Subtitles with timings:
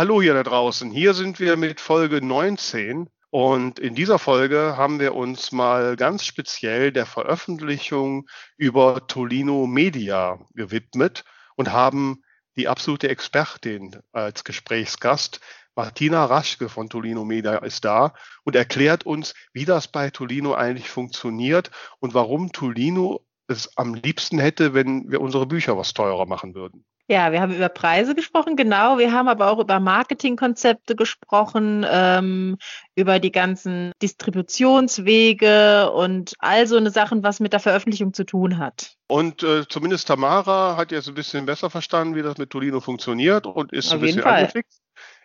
[0.00, 0.90] Hallo hier da draußen.
[0.90, 6.24] Hier sind wir mit Folge 19 und in dieser Folge haben wir uns mal ganz
[6.24, 8.26] speziell der Veröffentlichung
[8.56, 12.22] über Tolino Media gewidmet und haben
[12.56, 15.40] die absolute Expertin als Gesprächsgast.
[15.74, 18.14] Martina Raschke von Tolino Media ist da
[18.44, 24.38] und erklärt uns, wie das bei Tolino eigentlich funktioniert und warum Tolino es am liebsten
[24.38, 26.86] hätte, wenn wir unsere Bücher was teurer machen würden.
[27.10, 28.98] Ja, wir haben über Preise gesprochen, genau.
[28.98, 32.56] Wir haben aber auch über Marketingkonzepte gesprochen, ähm,
[32.94, 38.58] über die ganzen Distributionswege und all so eine Sachen, was mit der Veröffentlichung zu tun
[38.58, 38.94] hat.
[39.08, 43.44] Und äh, zumindest Tamara hat jetzt ein bisschen besser verstanden, wie das mit Tolino funktioniert
[43.44, 44.80] und ist Auf ein bisschen angefixt.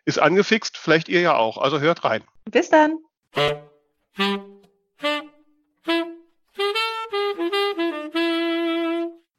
[0.05, 1.59] Ist angefixt, vielleicht ihr ja auch.
[1.59, 2.23] Also hört rein.
[2.49, 2.97] Bis dann.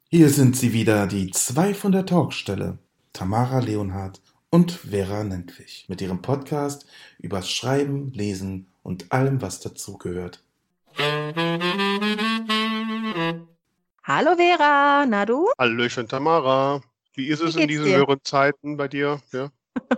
[0.09, 2.77] Hier sind sie wieder, die zwei von der Talkstelle,
[3.11, 6.85] Tamara Leonhardt und Vera Nentwich, mit ihrem Podcast
[7.19, 10.41] übers Schreiben, Lesen und allem, was dazugehört.
[14.03, 15.49] Hallo Vera, na du?
[15.59, 16.81] Hallöchen Tamara.
[17.15, 17.97] Wie ist es Wie in diesen dir?
[17.97, 19.19] höheren Zeiten bei dir?
[19.33, 19.49] Ja?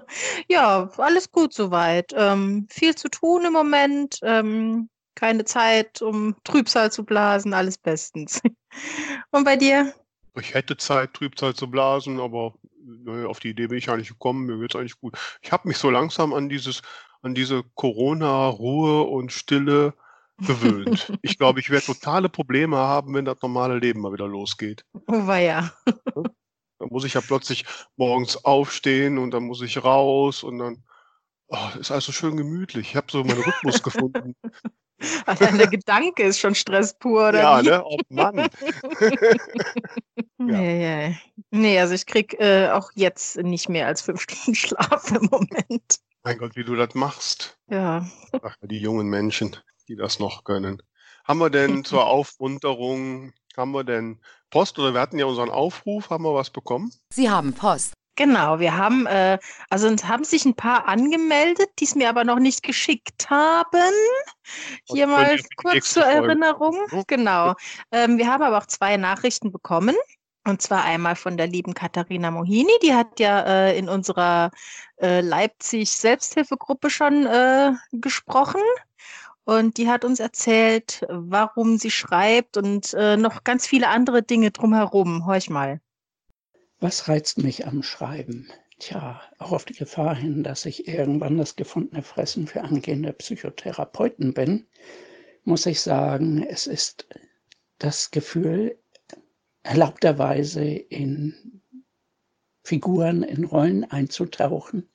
[0.50, 2.14] Ja, alles gut soweit.
[2.18, 4.20] Ähm, viel zu tun im Moment.
[4.24, 7.54] Ähm, keine Zeit, um Trübsal zu blasen.
[7.54, 8.42] Alles bestens.
[9.32, 9.94] Und bei dir?
[10.40, 12.54] Ich hätte Zeit, Trübsal zu blasen, aber
[12.84, 14.46] naja, auf die Idee bin ich ja nicht gekommen.
[14.46, 15.18] Mir geht's eigentlich gut.
[15.42, 16.82] Ich habe mich so langsam an dieses,
[17.22, 19.94] an diese Corona-Ruhe und Stille
[20.38, 21.12] gewöhnt.
[21.22, 24.86] ich glaube, ich werde totale Probleme haben, wenn das normale Leben mal wieder losgeht.
[25.08, 25.74] Oh, weia.
[26.16, 27.66] Dann muss ich ja plötzlich
[27.98, 30.84] morgens aufstehen und dann muss ich raus und dann
[31.50, 32.92] oh, ist alles so schön gemütlich.
[32.92, 34.36] Ich habe so meinen Rhythmus gefunden.
[35.26, 37.70] Allein der Gedanke ist schon Stress pur, oder ja, wie?
[37.70, 37.84] ne?
[37.86, 38.50] Oh Mann.
[40.42, 41.16] Nee, ja.
[41.52, 46.00] nee, also ich krieg äh, auch jetzt nicht mehr als fünf Stunden Schlaf im Moment.
[46.24, 47.58] Mein Gott, wie du das machst.
[47.70, 48.08] Ja.
[48.42, 49.58] Ach, die jungen Menschen,
[49.90, 50.82] die das noch können.
[51.26, 56.10] Haben wir denn zur Aufmunterung, haben wir denn Post oder wir hatten ja unseren Aufruf,
[56.10, 56.92] haben wir was bekommen?
[57.14, 57.94] Sie haben Post.
[58.20, 62.26] Genau, wir haben, äh, also es haben sich ein paar angemeldet, die es mir aber
[62.26, 63.94] noch nicht geschickt haben.
[64.84, 66.78] Hier Und mal kurz zur Folge Erinnerung.
[66.92, 67.06] ne?
[67.08, 67.56] Genau.
[67.94, 69.96] Ähm, wir haben aber auch zwei Nachrichten bekommen.
[70.46, 74.52] Und zwar einmal von der lieben Katharina Mohini, die hat ja äh, in unserer
[75.02, 78.62] äh, Leipzig Selbsthilfegruppe schon äh, gesprochen.
[79.46, 84.52] Und die hat uns erzählt, warum sie schreibt und äh, noch ganz viele andere Dinge
[84.52, 85.26] drumherum.
[85.26, 85.80] Horch mal.
[86.80, 88.48] Was reizt mich am Schreiben?
[88.80, 94.34] Tja, auch auf die Gefahr hin, dass ich irgendwann das gefundene Fressen für angehende Psychotherapeuten
[94.34, 94.66] bin,
[95.44, 97.08] muss ich sagen, es ist
[97.80, 98.78] das Gefühl,
[99.64, 101.62] erlaubterweise in
[102.64, 104.90] Figuren, in Rollen einzutauchen,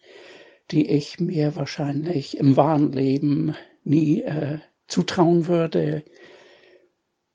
[0.70, 6.02] die ich mir wahrscheinlich im wahren Leben nie äh, zutrauen würde,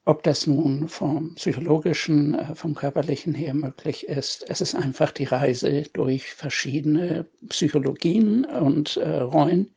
[0.09, 4.43] ob das nun vom psychologischen, äh, vom körperlichen her möglich ist.
[4.49, 9.75] Es ist einfach die Reise durch verschiedene Psychologien und äh, Rollen,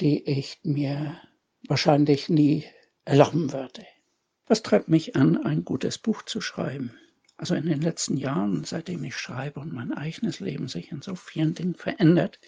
[0.00, 1.18] die ich mir
[1.66, 2.66] wahrscheinlich nie
[3.06, 3.86] erlauben würde.
[4.48, 6.92] Was treibt mich an, ein gutes Buch zu schreiben?
[7.38, 11.14] Also in den letzten Jahren, seitdem ich schreibe und mein eigenes Leben sich in so
[11.14, 12.38] vielen Dingen verändert,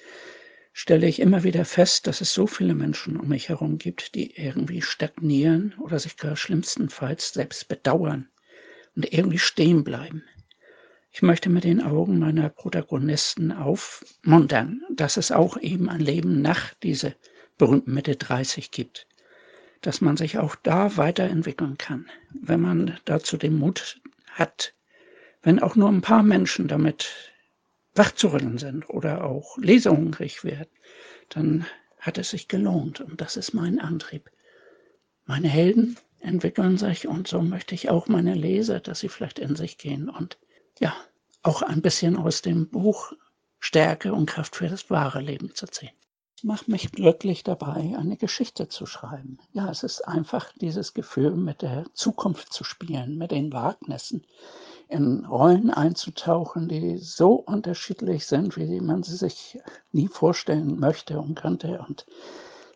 [0.72, 4.36] stelle ich immer wieder fest, dass es so viele Menschen um mich herum gibt, die
[4.36, 8.28] irgendwie stagnieren oder sich gar schlimmstenfalls selbst bedauern
[8.96, 10.22] und irgendwie stehen bleiben.
[11.12, 16.72] Ich möchte mit den Augen meiner Protagonisten aufmuntern, dass es auch eben ein Leben nach
[16.74, 17.12] dieser
[17.58, 19.08] berühmten Mitte 30 gibt.
[19.80, 24.74] Dass man sich auch da weiterentwickeln kann, wenn man dazu den Mut hat,
[25.42, 27.32] wenn auch nur ein paar Menschen damit
[27.94, 30.70] wachzurütteln sind oder auch lesehungrig werden,
[31.28, 31.66] dann
[31.98, 33.00] hat es sich gelohnt.
[33.00, 34.30] Und das ist mein Antrieb.
[35.26, 39.56] Meine Helden entwickeln sich und so möchte ich auch meine Leser, dass sie vielleicht in
[39.56, 40.38] sich gehen und
[40.78, 40.94] ja,
[41.42, 43.12] auch ein bisschen aus dem Buch
[43.58, 45.92] Stärke und Kraft für das wahre Leben zu ziehen.
[46.36, 49.38] Es macht mich glücklich dabei, eine Geschichte zu schreiben.
[49.52, 54.26] Ja, es ist einfach dieses Gefühl, mit der Zukunft zu spielen, mit den Wagnissen,
[54.90, 59.58] in Rollen einzutauchen, die so unterschiedlich sind, wie man sie sich
[59.92, 61.84] nie vorstellen möchte und könnte.
[61.86, 62.06] Und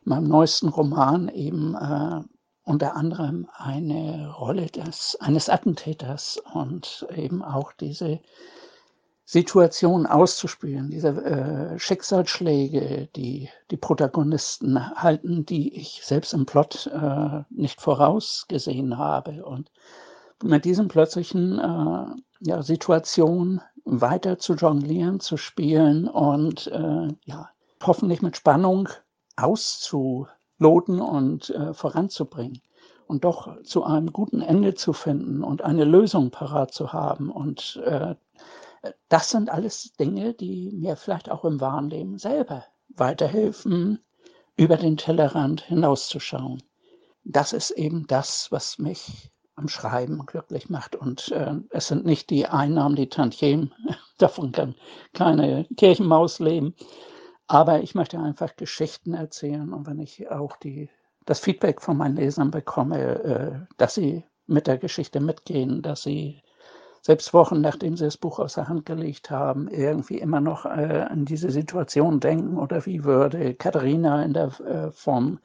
[0.04, 2.20] in meinem neuesten Roman eben äh,
[2.64, 8.20] unter anderem eine Rolle des, eines Attentäters und eben auch diese
[9.26, 17.42] Situation auszuspielen, diese äh, Schicksalsschläge, die die Protagonisten halten, die ich selbst im Plot äh,
[17.48, 19.44] nicht vorausgesehen habe.
[19.44, 19.70] Und
[20.42, 22.06] mit diesen plötzlichen äh,
[22.40, 27.50] ja, Situationen weiter zu jonglieren, zu spielen und äh, ja,
[27.82, 28.88] hoffentlich mit Spannung
[29.36, 32.60] auszuloten und äh, voranzubringen
[33.06, 37.30] und doch zu einem guten Ende zu finden und eine Lösung parat zu haben.
[37.30, 38.14] Und äh,
[39.08, 44.00] das sind alles Dinge, die mir vielleicht auch im wahren Leben selber weiterhelfen,
[44.56, 46.62] über den Tellerrand hinauszuschauen.
[47.24, 50.96] Das ist eben das, was mich am Schreiben glücklich macht.
[50.96, 53.72] Und äh, es sind nicht die Einnahmen, die Tantiemen,
[54.18, 54.74] davon kann
[55.12, 56.74] keine Kirchenmaus leben.
[57.46, 59.72] Aber ich möchte einfach Geschichten erzählen.
[59.72, 60.88] Und wenn ich auch die,
[61.26, 66.42] das Feedback von meinen Lesern bekomme, äh, dass sie mit der Geschichte mitgehen, dass sie
[67.04, 71.04] selbst Wochen nachdem sie das Buch aus der Hand gelegt haben, irgendwie immer noch äh,
[71.08, 75.38] an diese Situation denken oder wie würde Katharina in der äh, Form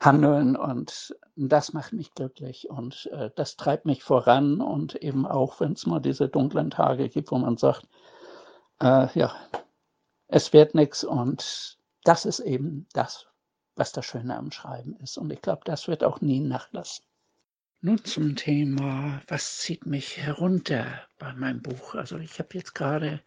[0.00, 5.60] handeln und das macht mich glücklich und äh, das treibt mich voran und eben auch,
[5.60, 7.86] wenn es mal diese dunklen Tage gibt, wo man sagt,
[8.80, 9.34] äh, ja,
[10.28, 13.26] es wird nichts und das ist eben das,
[13.74, 17.04] was das Schöne am Schreiben ist und ich glaube, das wird auch nie nachlassen.
[17.80, 20.86] Nun zum Thema, was zieht mich herunter
[21.18, 21.94] bei meinem Buch?
[21.94, 23.20] Also ich habe jetzt gerade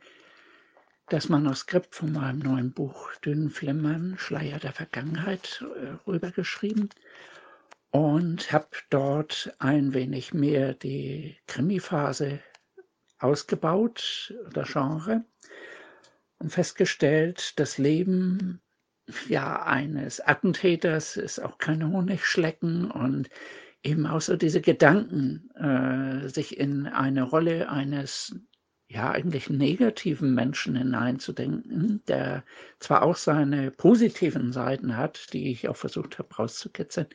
[1.12, 6.90] das Manuskript von meinem neuen Buch Dünnflimmern, Schleier der Vergangenheit, äh, rübergeschrieben
[7.90, 12.40] und habe dort ein wenig mehr die Krimiphase
[13.19, 15.25] ausgebaut, das Genre,
[16.40, 18.62] und festgestellt, das Leben
[19.28, 23.30] ja, eines Attentäters ist auch kein Honigschlecken und
[23.84, 28.34] eben auch so diese Gedanken, äh, sich in eine Rolle eines
[28.92, 32.44] ja eigentlich negativen Menschen hineinzudenken, der
[32.80, 37.08] zwar auch seine positiven Seiten hat, die ich auch versucht habe rauszukitzeln,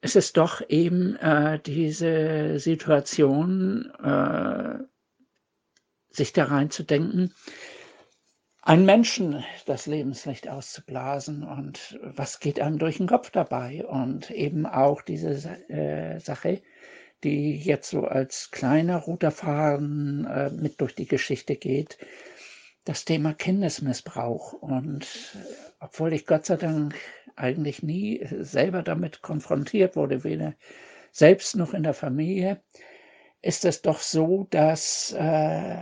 [0.00, 4.78] es ist doch eben äh, diese Situation, äh,
[6.10, 7.34] sich da reinzudenken,
[8.62, 13.86] einen Menschen das Lebenslicht auszublasen und was geht einem durch den Kopf dabei?
[13.86, 15.30] Und eben auch diese
[15.70, 16.60] äh, Sache,
[17.24, 21.98] die jetzt so als kleiner roter Faden äh, mit durch die Geschichte geht,
[22.84, 24.52] das Thema Kindesmissbrauch.
[24.52, 25.06] Und
[25.80, 26.94] obwohl ich Gott sei Dank
[27.36, 30.54] eigentlich nie selber damit konfrontiert wurde, weder
[31.12, 32.60] selbst noch in der Familie,
[33.42, 35.76] ist es doch so, dass äh,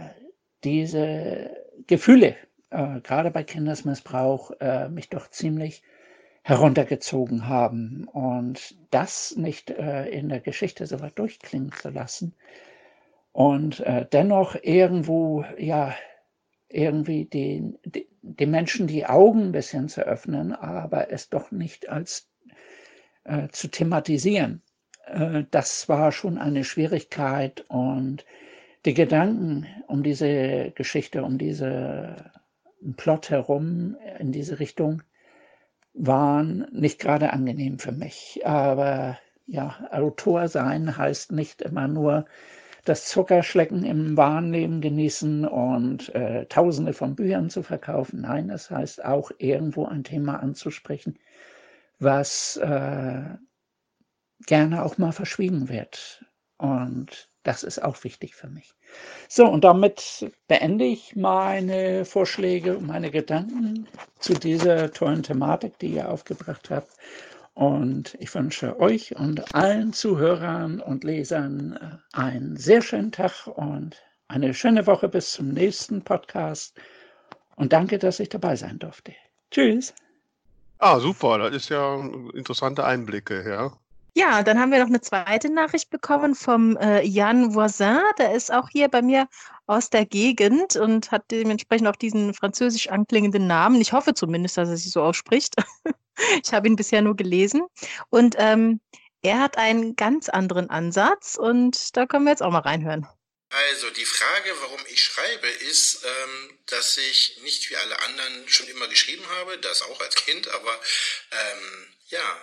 [0.64, 1.50] diese
[1.86, 2.36] Gefühle,
[2.70, 5.82] äh, gerade bei Kindesmissbrauch äh, mich doch ziemlich
[6.46, 8.04] heruntergezogen haben.
[8.04, 12.34] Und das nicht äh, in der Geschichte so weit durchklingen zu lassen
[13.32, 15.92] und äh, dennoch irgendwo, ja,
[16.68, 17.78] irgendwie den,
[18.22, 22.28] den Menschen die Augen ein bisschen zu öffnen, aber es doch nicht als
[23.24, 24.62] äh, zu thematisieren.
[25.06, 28.24] Äh, das war schon eine Schwierigkeit und
[28.84, 32.30] die Gedanken um diese Geschichte, um diese
[32.96, 35.02] Plot herum in diese Richtung
[35.96, 38.40] waren nicht gerade angenehm für mich.
[38.44, 42.26] Aber ja, Autor sein heißt nicht immer nur
[42.84, 48.20] das Zuckerschlecken im Wahrnehmen genießen und äh, Tausende von Büchern zu verkaufen.
[48.20, 51.18] Nein, es heißt auch irgendwo ein Thema anzusprechen,
[51.98, 53.22] was äh,
[54.46, 56.24] gerne auch mal verschwiegen wird.
[56.58, 58.74] Und das ist auch wichtig für mich.
[59.28, 63.86] So, und damit beende ich meine Vorschläge und meine Gedanken
[64.18, 66.90] zu dieser tollen Thematik, die ihr aufgebracht habt.
[67.54, 73.96] Und ich wünsche euch und allen Zuhörern und Lesern äh, einen sehr schönen Tag und
[74.28, 76.78] eine schöne Woche bis zum nächsten Podcast.
[77.54, 79.14] Und danke, dass ich dabei sein durfte.
[79.50, 79.94] Tschüss.
[80.78, 81.38] Ah, super.
[81.38, 81.98] Das ist ja
[82.34, 83.72] interessante Einblicke, ja.
[84.18, 88.00] Ja, dann haben wir noch eine zweite Nachricht bekommen vom äh, Jan Voisin.
[88.16, 89.28] Der ist auch hier bei mir
[89.66, 93.78] aus der Gegend und hat dementsprechend auch diesen französisch anklingenden Namen.
[93.78, 95.56] Ich hoffe zumindest, dass er sich so ausspricht.
[96.42, 97.66] ich habe ihn bisher nur gelesen.
[98.08, 98.80] Und ähm,
[99.20, 103.06] er hat einen ganz anderen Ansatz und da können wir jetzt auch mal reinhören.
[103.50, 108.66] Also die Frage, warum ich schreibe, ist, ähm, dass ich nicht wie alle anderen schon
[108.68, 110.72] immer geschrieben habe, das auch als Kind, aber
[111.32, 112.40] ähm, ja,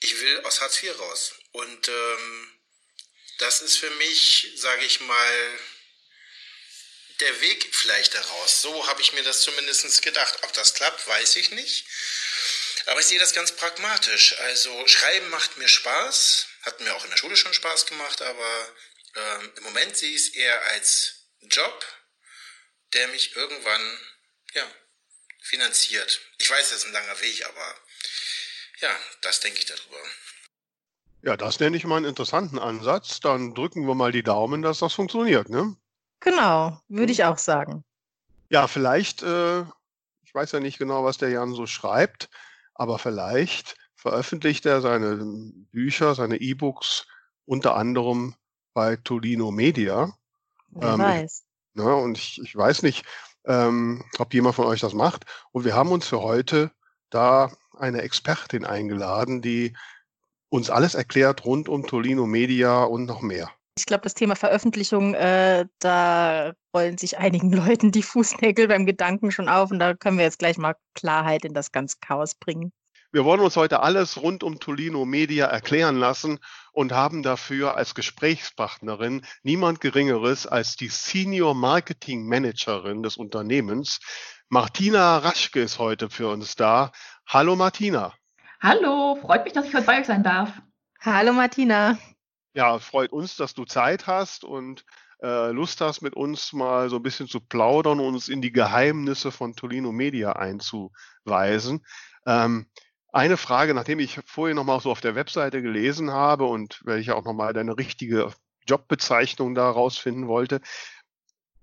[0.00, 1.34] ich will aus Hartz IV raus.
[1.52, 2.60] Und ähm,
[3.38, 5.58] das ist für mich, sage ich mal,
[7.20, 8.62] der Weg vielleicht daraus.
[8.62, 10.38] So habe ich mir das zumindest gedacht.
[10.42, 11.84] Ob das klappt, weiß ich nicht.
[12.86, 14.38] Aber ich sehe das ganz pragmatisch.
[14.38, 18.74] Also Schreiben macht mir Spaß, hat mir auch in der Schule schon Spaß gemacht, aber
[19.14, 21.86] ähm, im Moment sehe ich es eher als Job,
[22.94, 24.00] der mich irgendwann
[24.54, 24.74] ja,
[25.42, 26.20] finanziert.
[26.38, 27.80] Ich weiß, das ist ein langer Weg, aber
[28.80, 28.90] ja,
[29.22, 29.96] das denke ich darüber.
[31.22, 33.20] Ja, das nenne ich mal einen interessanten Ansatz.
[33.20, 35.76] Dann drücken wir mal die Daumen, dass das funktioniert, ne?
[36.20, 37.84] Genau, würde ich auch sagen.
[38.50, 39.60] Ja, vielleicht, äh,
[40.22, 42.30] ich weiß ja nicht genau, was der Jan so schreibt,
[42.74, 45.16] aber vielleicht veröffentlicht er seine
[45.72, 47.06] Bücher, seine E-Books
[47.44, 48.34] unter anderem
[48.72, 50.16] bei Tolino Media.
[50.70, 51.44] Wer ähm, weiß.
[51.74, 53.04] Ich, ne, und ich, ich weiß nicht,
[53.44, 55.24] ähm, ob jemand von euch das macht.
[55.50, 56.70] Und wir haben uns für heute
[57.10, 59.76] da eine Expertin eingeladen, die
[60.50, 63.50] uns alles erklärt rund um Tolino Media und noch mehr.
[63.76, 69.30] Ich glaube, das Thema Veröffentlichung, äh, da rollen sich einigen Leuten die Fußnägel beim Gedanken
[69.30, 72.72] schon auf und da können wir jetzt gleich mal Klarheit in das ganze Chaos bringen.
[73.10, 76.40] Wir wollen uns heute alles rund um Tolino Media erklären lassen
[76.72, 84.00] und haben dafür als Gesprächspartnerin niemand Geringeres als die Senior Marketing Managerin des Unternehmens.
[84.50, 86.90] Martina Raschke ist heute für uns da.
[87.26, 88.14] Hallo Martina.
[88.62, 90.50] Hallo, freut mich, dass ich heute bei euch sein darf.
[91.00, 91.98] Hallo Martina.
[92.54, 94.86] Ja, freut uns, dass du Zeit hast und
[95.22, 98.50] äh, Lust hast, mit uns mal so ein bisschen zu plaudern und uns in die
[98.50, 101.84] Geheimnisse von Tolino Media einzuweisen.
[102.24, 102.70] Ähm,
[103.12, 107.10] eine Frage, nachdem ich vorhin nochmal so auf der Webseite gelesen habe und weil ich
[107.10, 108.32] auch nochmal deine richtige
[108.66, 110.62] Jobbezeichnung da rausfinden wollte,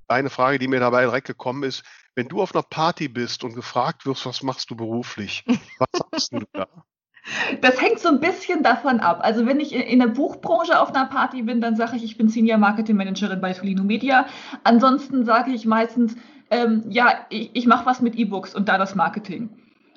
[0.08, 1.84] eine Frage, die mir dabei direkt gekommen ist,
[2.16, 5.44] wenn du auf einer Party bist und gefragt wirst, was machst du beruflich,
[5.80, 6.68] was sagst du da?
[7.60, 9.22] Das hängt so ein bisschen davon ab.
[9.24, 12.30] Also wenn ich in der Buchbranche auf einer Party bin, dann sage ich, ich bin
[12.30, 14.28] Senior Marketing Managerin bei Tolino Media.
[14.64, 16.16] Ansonsten sage ich meistens,
[16.52, 19.50] ähm, ja, ich, ich mache was mit E-Books und da das Marketing.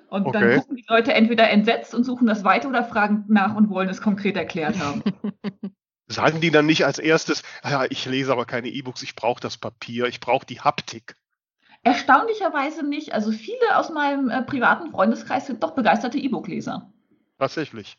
[0.08, 0.40] Und okay.
[0.40, 3.90] dann gucken die Leute entweder entsetzt und suchen das weiter oder fragen nach und wollen
[3.90, 5.02] es konkret erklärt haben.
[6.08, 9.58] Sagen die dann nicht als erstes, ja, ich lese aber keine E-Books, ich brauche das
[9.58, 11.16] Papier, ich brauche die Haptik?
[11.82, 13.12] Erstaunlicherweise nicht.
[13.12, 16.92] Also viele aus meinem äh, privaten Freundeskreis sind doch begeisterte E-Book-Leser.
[17.38, 17.98] Tatsächlich.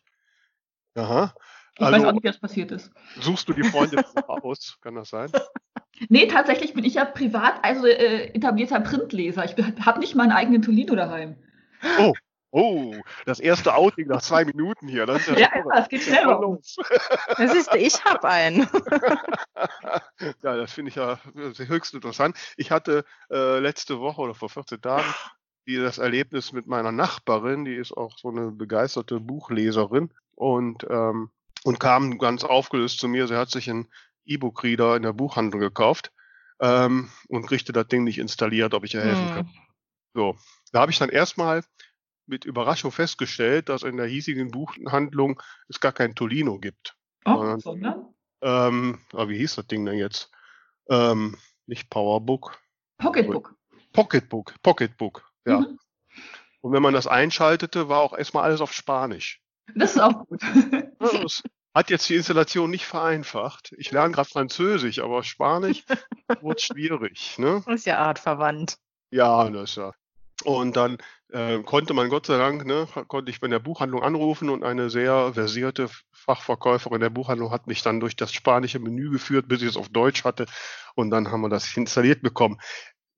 [0.96, 1.34] Aha.
[1.76, 2.92] Ich also, weiß auch nicht, wie das passiert ist.
[3.20, 4.78] Suchst du die Freunde aus?
[4.82, 5.32] Kann das sein?
[6.08, 9.44] Nee, tatsächlich bin ich ja privat, also äh, etablierter Printleser.
[9.44, 11.36] Ich habe nicht meinen eigenen Tolino daheim.
[12.00, 12.14] Oh,
[12.52, 15.06] oh, das erste Outing nach zwei Minuten hier.
[15.06, 16.78] Das ja, ja, ja, es geht schnell los.
[17.38, 18.68] Das ist, ich habe einen.
[20.44, 22.38] ja, das finde ich ja höchst interessant.
[22.58, 25.14] Ich hatte äh, letzte Woche oder vor 14 Tagen
[25.70, 31.30] die, das Erlebnis mit meiner Nachbarin, die ist auch so eine begeisterte Buchleserin und, ähm,
[31.64, 33.28] und kam ganz aufgelöst zu mir.
[33.28, 33.88] Sie hat sich einen
[34.26, 36.12] E-Book-Reader in der Buchhandlung gekauft
[36.60, 39.36] ähm, und kriegte das Ding nicht installiert, ob ich ihr helfen hm.
[39.36, 39.50] kann.
[40.16, 40.36] So,
[40.72, 41.64] da habe ich dann erstmal
[42.30, 46.96] mit Überraschung festgestellt, dass in der hiesigen Buchhandlung es gar kein Tolino gibt.
[47.26, 48.14] Oh, sondern?
[48.42, 50.32] Ähm, ah, wie hieß das Ding denn jetzt?
[50.90, 52.58] Ähm, nicht Powerbook.
[52.98, 53.56] Pocketbook.
[53.94, 55.60] Pocketbook, Pocketbook, ja.
[55.60, 55.80] Mhm.
[56.62, 59.42] Und wenn man das einschaltete, war auch erstmal alles auf Spanisch.
[59.76, 60.42] Das ist auch gut.
[61.00, 61.44] das
[61.74, 63.74] hat jetzt die Installation nicht vereinfacht.
[63.78, 65.86] Ich lerne gerade Französisch, aber Spanisch
[66.42, 67.38] wurde schwierig.
[67.38, 67.64] Ne?
[67.66, 68.78] Das ist ja artverwandt.
[69.12, 69.94] Ja, das ist ja.
[70.44, 70.98] Und dann
[71.30, 74.90] äh, konnte man Gott sei Dank, ne, konnte ich bei der Buchhandlung anrufen und eine
[74.90, 79.70] sehr versierte Fachverkäuferin der Buchhandlung hat mich dann durch das spanische Menü geführt, bis ich
[79.70, 80.46] es auf Deutsch hatte.
[80.96, 82.60] Und dann haben wir das installiert bekommen.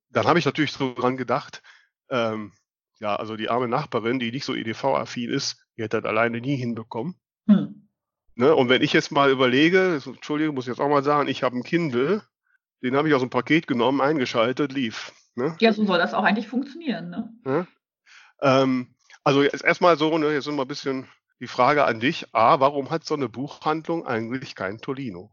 [0.09, 1.61] Dann habe ich natürlich so dran gedacht,
[2.09, 2.53] ähm,
[2.99, 6.55] ja, also die arme Nachbarin, die nicht so EDV-affin ist, die hätte das alleine nie
[6.55, 7.15] hinbekommen.
[7.47, 7.87] Hm.
[8.35, 11.43] Ne, und wenn ich jetzt mal überlege, Entschuldigung, muss ich jetzt auch mal sagen, ich
[11.43, 12.23] habe ein Kindle,
[12.81, 15.13] den habe ich aus dem Paket genommen, eingeschaltet, lief.
[15.35, 15.55] Ne?
[15.59, 17.09] Ja, so soll das auch eigentlich funktionieren.
[17.09, 17.33] Ne?
[17.45, 17.67] Ja?
[18.41, 21.07] Ähm, also jetzt erstmal so, ne, jetzt immer ein bisschen
[21.39, 22.27] die Frage an dich.
[22.33, 25.31] A, warum hat so eine Buchhandlung eigentlich kein Tolino?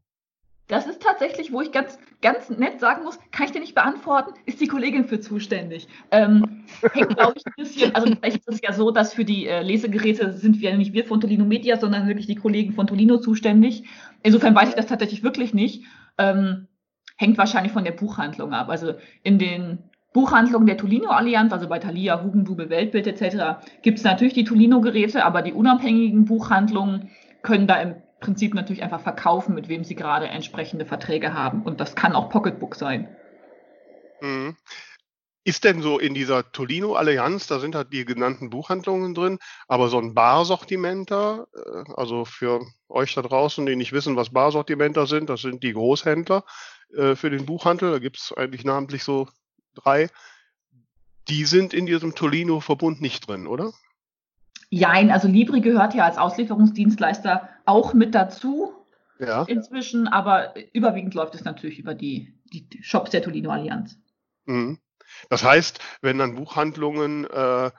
[0.69, 4.35] Das ist tatsächlich, wo ich ganz, ganz nett sagen muss, kann ich dir nicht beantworten,
[4.45, 5.89] ist die Kollegin für zuständig.
[6.11, 9.47] Ähm, hängt, glaube ich, ein bisschen, also vielleicht ist es ja so, dass für die
[9.47, 13.17] äh, Lesegeräte sind wir nicht wir von Tolino Media, sondern wirklich die Kollegen von Tolino
[13.17, 13.85] zuständig.
[14.23, 15.85] Insofern weiß ich das tatsächlich wirklich nicht.
[16.19, 16.69] Ähm,
[17.17, 18.69] hängt wahrscheinlich von der Buchhandlung ab.
[18.69, 19.79] Also in den
[20.13, 25.43] Buchhandlungen der Tolino-Allianz, also bei Thalia, Hugendubel, Weltbild etc., gibt es natürlich die Tolino-Geräte, aber
[25.43, 27.11] die unabhängigen Buchhandlungen
[27.43, 31.63] können da im Prinzip natürlich einfach verkaufen, mit wem sie gerade entsprechende Verträge haben.
[31.63, 33.09] Und das kann auch Pocketbook sein.
[34.21, 34.57] Mhm.
[35.45, 39.99] Ist denn so in dieser Tolino-Allianz, da sind halt die genannten Buchhandlungen drin, aber so
[39.99, 45.43] ein Barsortimenter, äh, also für euch da draußen, die nicht wissen, was Barsortimenter sind, das
[45.43, 46.45] sind die Großhändler
[46.95, 49.29] äh, für den Buchhandel, da gibt es eigentlich namentlich so
[49.81, 50.09] drei,
[51.29, 53.73] die sind in diesem Tolino-Verbund nicht drin, oder?
[54.71, 58.75] Jein, also Libri gehört ja als Auslieferungsdienstleister auch mit dazu
[59.19, 59.45] ja.
[59.45, 63.99] inzwischen, aber überwiegend läuft es natürlich über die, die Shops der Tolino Allianz.
[64.45, 64.79] Mhm.
[65.31, 67.71] Das heißt, wenn dann Buchhandlungen äh,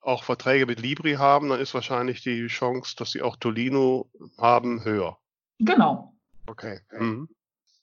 [0.00, 4.84] auch Verträge mit Libri haben, dann ist wahrscheinlich die Chance, dass sie auch Tolino haben,
[4.84, 5.18] höher.
[5.58, 6.14] Genau.
[6.46, 6.80] Okay.
[6.98, 7.28] Mhm.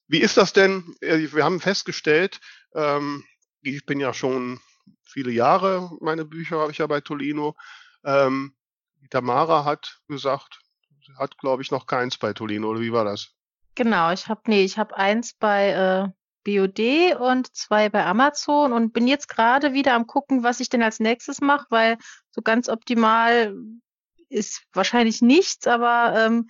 [0.07, 0.95] Wie ist das denn?
[1.01, 2.39] Äh, wir haben festgestellt,
[2.73, 3.23] ähm,
[3.73, 4.59] ich bin ja schon
[5.03, 7.55] viele Jahre, meine Bücher habe ich ja bei Tolino.
[8.03, 8.55] Ähm,
[9.09, 10.59] Tamara hat gesagt,
[11.05, 13.31] sie hat, glaube ich, noch keins bei Tolino, oder wie war das?
[13.75, 16.07] Genau, ich habe, nee, ich habe eins bei äh,
[16.45, 20.83] BOD und zwei bei Amazon und bin jetzt gerade wieder am gucken, was ich denn
[20.83, 21.97] als nächstes mache, weil
[22.31, 23.55] so ganz optimal
[24.29, 26.47] ist wahrscheinlich nichts, aber ähm,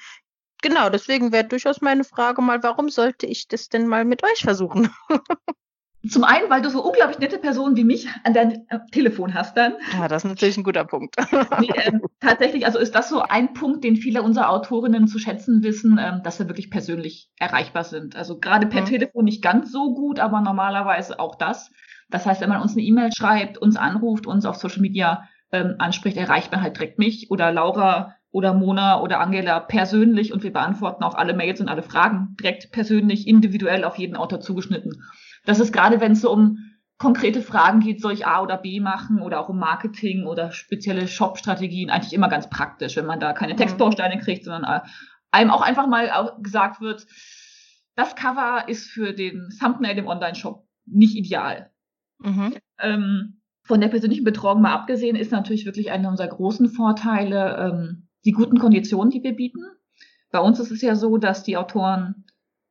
[0.61, 4.41] genau, deswegen wäre durchaus meine Frage mal, warum sollte ich das denn mal mit euch
[4.41, 4.93] versuchen?
[6.09, 9.57] Zum einen, weil du so unglaublich nette Personen wie mich an deinem äh, Telefon hast
[9.57, 9.73] dann.
[9.93, 11.15] Ja, das ist natürlich ein guter Punkt.
[11.59, 15.63] nee, ähm, tatsächlich, also ist das so ein Punkt, den viele unserer Autorinnen zu schätzen
[15.63, 18.15] wissen, ähm, dass wir wirklich persönlich erreichbar sind.
[18.15, 18.85] Also gerade per mhm.
[18.87, 21.71] Telefon nicht ganz so gut, aber normalerweise auch das.
[22.09, 25.75] Das heißt, wenn man uns eine E-Mail schreibt, uns anruft, uns auf Social Media ähm,
[25.79, 30.51] anspricht, erreicht man halt direkt mich oder Laura oder Mona oder Angela persönlich und wir
[30.51, 35.03] beantworten auch alle Mails und alle Fragen direkt persönlich, individuell auf jeden Autor zugeschnitten.
[35.45, 36.59] Das ist gerade, wenn es so um
[36.97, 41.07] konkrete Fragen geht, soll ich A oder B machen oder auch um Marketing oder spezielle
[41.07, 43.57] Shop-Strategien, eigentlich immer ganz praktisch, wenn man da keine mhm.
[43.57, 44.81] Textbausteine kriegt, sondern äh,
[45.31, 47.05] einem auch einfach mal gesagt wird,
[47.95, 51.71] das Cover ist für den Thumbnail im Online-Shop nicht ideal.
[52.19, 52.55] Mhm.
[52.79, 58.07] Ähm, von der persönlichen Betreuung mal abgesehen, ist natürlich wirklich einer unserer großen Vorteile ähm,
[58.23, 59.63] die guten Konditionen, die wir bieten.
[60.31, 62.24] Bei uns ist es ja so, dass die Autoren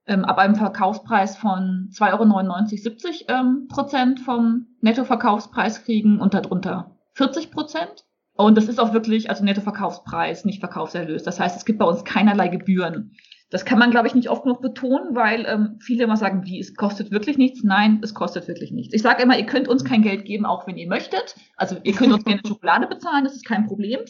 [0.06, 6.96] ähm, ab einem Verkaufspreis von 2,99 Euro 70 ähm, Prozent vom Nettoverkaufspreis kriegen und darunter
[7.14, 8.04] 40 Prozent.
[8.36, 11.22] Und das ist auch wirklich, also Nettoverkaufspreis, nicht Verkaufserlös.
[11.22, 13.12] Das heißt, es gibt bei uns keinerlei Gebühren.
[13.50, 16.58] Das kann man, glaube ich, nicht oft genug betonen, weil ähm, viele immer sagen, wie,
[16.58, 17.62] es kostet wirklich nichts.
[17.62, 18.92] Nein, es kostet wirklich nichts.
[18.92, 21.36] Ich sage immer, ihr könnt uns kein Geld geben, auch wenn ihr möchtet.
[21.56, 24.00] Also ihr könnt uns gerne Schokolade bezahlen, das ist kein Problem.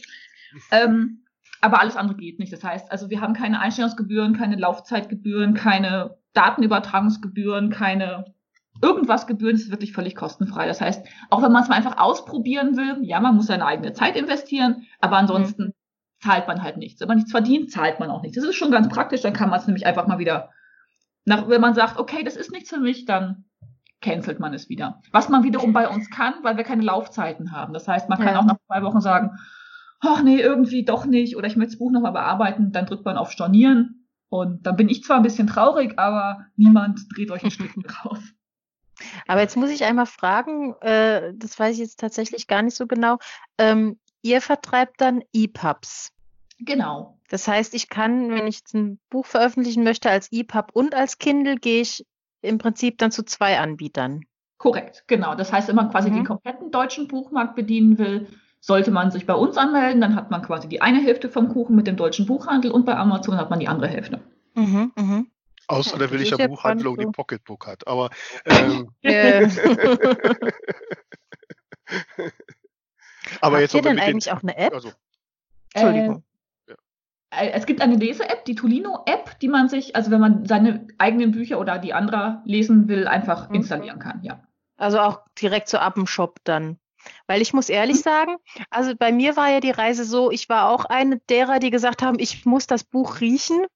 [0.70, 1.23] Ähm,
[1.64, 2.52] aber alles andere geht nicht.
[2.52, 8.34] Das heißt, also wir haben keine Einstellungsgebühren, keine Laufzeitgebühren, keine Datenübertragungsgebühren, keine
[8.82, 10.66] irgendwas Gebühren, das ist wirklich völlig kostenfrei.
[10.66, 13.94] Das heißt, auch wenn man es mal einfach ausprobieren will, ja, man muss seine eigene
[13.94, 15.72] Zeit investieren, aber ansonsten mhm.
[16.20, 17.00] zahlt man halt nichts.
[17.00, 18.36] Wenn man nichts verdient, zahlt man auch nichts.
[18.36, 20.50] Das ist schon ganz praktisch, dann kann man es nämlich einfach mal wieder,
[21.24, 23.44] nach, wenn man sagt, okay, das ist nichts für mich, dann
[24.02, 25.00] cancelt man es wieder.
[25.12, 27.72] Was man wiederum bei uns kann, weil wir keine Laufzeiten haben.
[27.72, 28.40] Das heißt, man kann ja.
[28.40, 29.38] auch nach zwei Wochen sagen,
[30.06, 33.16] ach nee, irgendwie doch nicht oder ich möchte das Buch nochmal bearbeiten, dann drückt man
[33.16, 37.50] auf Stornieren und dann bin ich zwar ein bisschen traurig, aber niemand dreht euch ein
[37.50, 38.18] Stück raus.
[39.26, 42.86] Aber jetzt muss ich einmal fragen, äh, das weiß ich jetzt tatsächlich gar nicht so
[42.86, 43.18] genau.
[43.58, 46.12] Ähm, ihr vertreibt dann EPUBs.
[46.60, 47.18] Genau.
[47.28, 51.18] Das heißt, ich kann, wenn ich jetzt ein Buch veröffentlichen möchte als EPUB und als
[51.18, 52.06] Kindle, gehe ich
[52.42, 54.20] im Prinzip dann zu zwei Anbietern.
[54.58, 55.34] Korrekt, genau.
[55.34, 56.14] Das heißt, wenn man quasi mhm.
[56.14, 58.28] den kompletten deutschen Buchmarkt bedienen will,
[58.64, 61.76] sollte man sich bei uns anmelden, dann hat man quasi die eine Hälfte vom Kuchen
[61.76, 64.22] mit dem deutschen Buchhandel und bei Amazon hat man die andere Hälfte.
[64.54, 65.30] Mhm, mhm.
[65.66, 67.86] Außer der williger Buchhandlung, die Pocketbook hat.
[67.86, 68.08] Aber
[68.46, 68.88] ähm,
[73.42, 74.72] aber jetzt Habt ihr denn eigentlich auch eine App?
[74.72, 74.92] Also,
[75.74, 76.24] Entschuldigung.
[77.30, 81.32] Äh, es gibt eine Lese-App, die Tolino-App, die man sich, also wenn man seine eigenen
[81.32, 83.56] Bücher oder die anderer lesen will, einfach mhm.
[83.56, 84.42] installieren kann, ja.
[84.78, 86.78] Also auch direkt so ab dem Shop dann.
[87.26, 88.02] Weil ich muss ehrlich mhm.
[88.02, 88.36] sagen,
[88.70, 92.02] also bei mir war ja die Reise so, ich war auch eine derer, die gesagt
[92.02, 93.66] haben, ich muss das Buch riechen.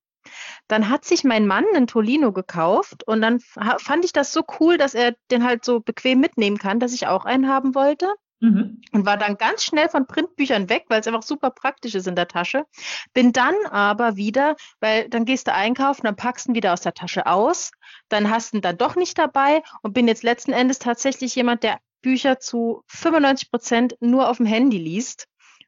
[0.67, 4.77] Dann hat sich mein Mann einen Tolino gekauft und dann fand ich das so cool,
[4.77, 8.13] dass er den halt so bequem mitnehmen kann, dass ich auch einen haben wollte.
[8.41, 8.83] Mhm.
[8.93, 12.15] Und war dann ganz schnell von Printbüchern weg, weil es einfach super praktisch ist in
[12.15, 12.67] der Tasche.
[13.13, 16.83] Bin dann aber wieder, weil dann gehst du einkaufen, dann packst du ihn wieder aus
[16.83, 17.73] der Tasche aus,
[18.09, 21.65] dann hast du ihn dann doch nicht dabei und bin jetzt letzten Endes tatsächlich jemand,
[21.65, 25.27] der Bücher zu 95 Prozent nur auf dem Handy liest.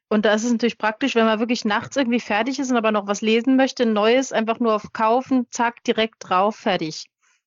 [0.09, 2.91] Und da ist es natürlich praktisch, wenn man wirklich nachts irgendwie fertig ist und aber
[2.91, 7.07] noch was lesen möchte, neues, einfach nur auf Kaufen, zack, direkt drauf, fertig.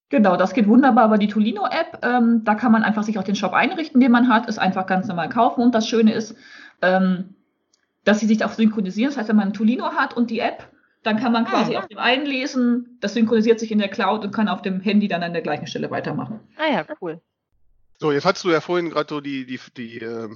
[0.09, 1.99] Genau, das geht wunderbar über die Tolino-App.
[2.03, 4.85] Ähm, da kann man einfach sich auch den Shop einrichten, den man hat, es einfach
[4.85, 5.61] ganz normal kaufen.
[5.61, 6.35] Und das Schöne ist,
[6.81, 7.35] ähm,
[8.05, 9.09] dass sie sich auch synchronisieren.
[9.09, 10.69] Das heißt, wenn man ein Tolino hat und die App,
[11.03, 11.79] dann kann man quasi ah, ja.
[11.79, 15.07] auf dem einen lesen, das synchronisiert sich in der Cloud und kann auf dem Handy
[15.07, 16.39] dann an der gleichen Stelle weitermachen.
[16.57, 17.19] Ah ja, cool.
[18.03, 20.27] So, jetzt hast du ja vorhin gerade so die, die, die, äh,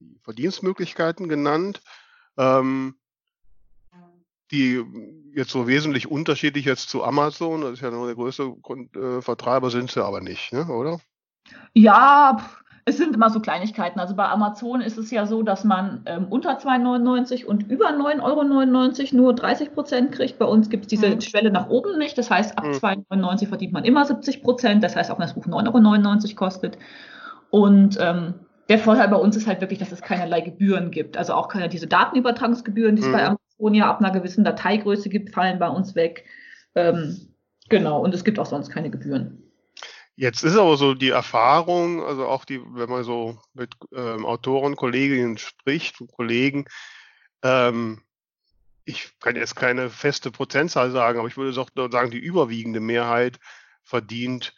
[0.00, 1.82] die Verdienstmöglichkeiten genannt,
[2.38, 2.96] ähm,
[4.50, 4.82] die
[5.34, 8.56] jetzt so wesentlich unterschiedlich jetzt zu Amazon, das ist ja nur der größte
[8.94, 10.98] äh, Vertreiber, sind sie aber nicht, ne, oder?
[11.74, 12.48] Ja,
[12.88, 13.98] es sind immer so Kleinigkeiten.
[13.98, 18.22] Also bei Amazon ist es ja so, dass man ähm, unter 2,99 und über 9,99
[18.22, 20.38] Euro nur 30 Prozent kriegt.
[20.38, 21.20] Bei uns gibt es diese mhm.
[21.20, 22.16] Schwelle nach oben nicht.
[22.16, 22.70] Das heißt, ab mhm.
[22.70, 24.84] 2,99 verdient man immer 70 Prozent.
[24.84, 26.78] Das heißt, auch wenn das Buch 9,99 Euro kostet.
[27.50, 28.34] Und ähm,
[28.68, 31.16] der Vorteil bei uns ist halt wirklich, dass es keinerlei Gebühren gibt.
[31.16, 33.12] Also auch keine diese Datenübertragungsgebühren, die es mhm.
[33.12, 36.24] bei Amazon ja ab einer gewissen Dateigröße gibt, fallen bei uns weg.
[36.76, 37.16] Ähm,
[37.68, 39.42] Genau, und es gibt auch sonst keine Gebühren.
[40.16, 44.74] Jetzt ist aber so die Erfahrung, also auch die, wenn man so mit ähm, Autoren,
[44.74, 46.64] Kolleginnen spricht, Kollegen,
[47.42, 48.02] ähm,
[48.86, 53.38] ich kann jetzt keine feste Prozentzahl sagen, aber ich würde sagen, die überwiegende Mehrheit
[53.82, 54.54] verdient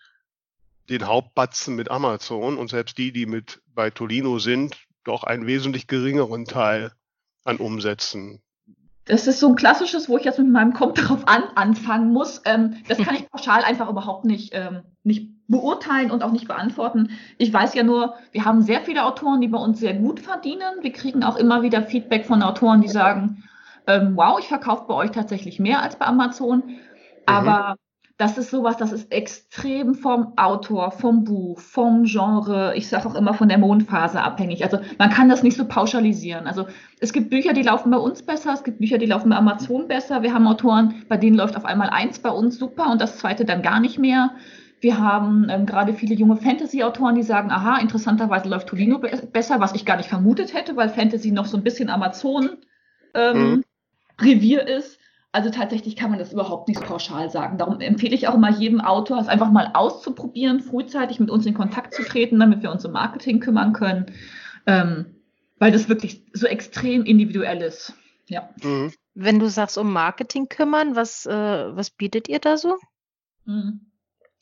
[0.88, 5.86] den Hauptbatzen mit Amazon und selbst die, die mit bei Tolino sind, doch einen wesentlich
[5.88, 6.92] geringeren Teil
[7.44, 8.42] an Umsätzen.
[9.08, 12.42] Das ist so ein klassisches, wo ich jetzt mit meinem Kommt drauf an anfangen muss.
[12.44, 17.10] Ähm, das kann ich pauschal einfach überhaupt nicht, ähm, nicht beurteilen und auch nicht beantworten.
[17.38, 20.82] Ich weiß ja nur, wir haben sehr viele Autoren, die bei uns sehr gut verdienen.
[20.82, 23.44] Wir kriegen auch immer wieder Feedback von Autoren, die sagen,
[23.86, 26.58] ähm, wow, ich verkaufe bei euch tatsächlich mehr als bei Amazon.
[26.58, 26.76] Mhm.
[28.18, 33.14] Das ist sowas, das ist extrem vom Autor, vom Buch, vom Genre, ich sage auch
[33.14, 34.64] immer von der Mondphase abhängig.
[34.64, 36.48] Also man kann das nicht so pauschalisieren.
[36.48, 36.66] Also
[36.98, 39.86] es gibt Bücher, die laufen bei uns besser, es gibt Bücher, die laufen bei Amazon
[39.86, 40.24] besser.
[40.24, 43.44] Wir haben Autoren, bei denen läuft auf einmal eins bei uns super und das zweite
[43.44, 44.30] dann gar nicht mehr.
[44.80, 49.60] Wir haben ähm, gerade viele junge Fantasy-Autoren, die sagen, aha, interessanterweise läuft Tolino be besser,
[49.60, 52.58] was ich gar nicht vermutet hätte, weil Fantasy noch so ein bisschen Amazon-Revier
[53.14, 54.76] ähm, mhm.
[54.76, 54.97] ist.
[55.30, 57.58] Also tatsächlich kann man das überhaupt nicht pauschal sagen.
[57.58, 61.54] Darum empfehle ich auch immer jedem Autor, es einfach mal auszuprobieren, frühzeitig mit uns in
[61.54, 64.06] Kontakt zu treten, damit wir uns um Marketing kümmern können,
[64.66, 65.16] ähm,
[65.58, 67.92] weil das wirklich so extrem individuell ist.
[68.26, 68.48] Ja.
[68.62, 68.92] Mhm.
[69.14, 71.32] Wenn du sagst, um Marketing kümmern, was, äh,
[71.76, 72.76] was bietet ihr da so?
[73.44, 73.80] Mhm.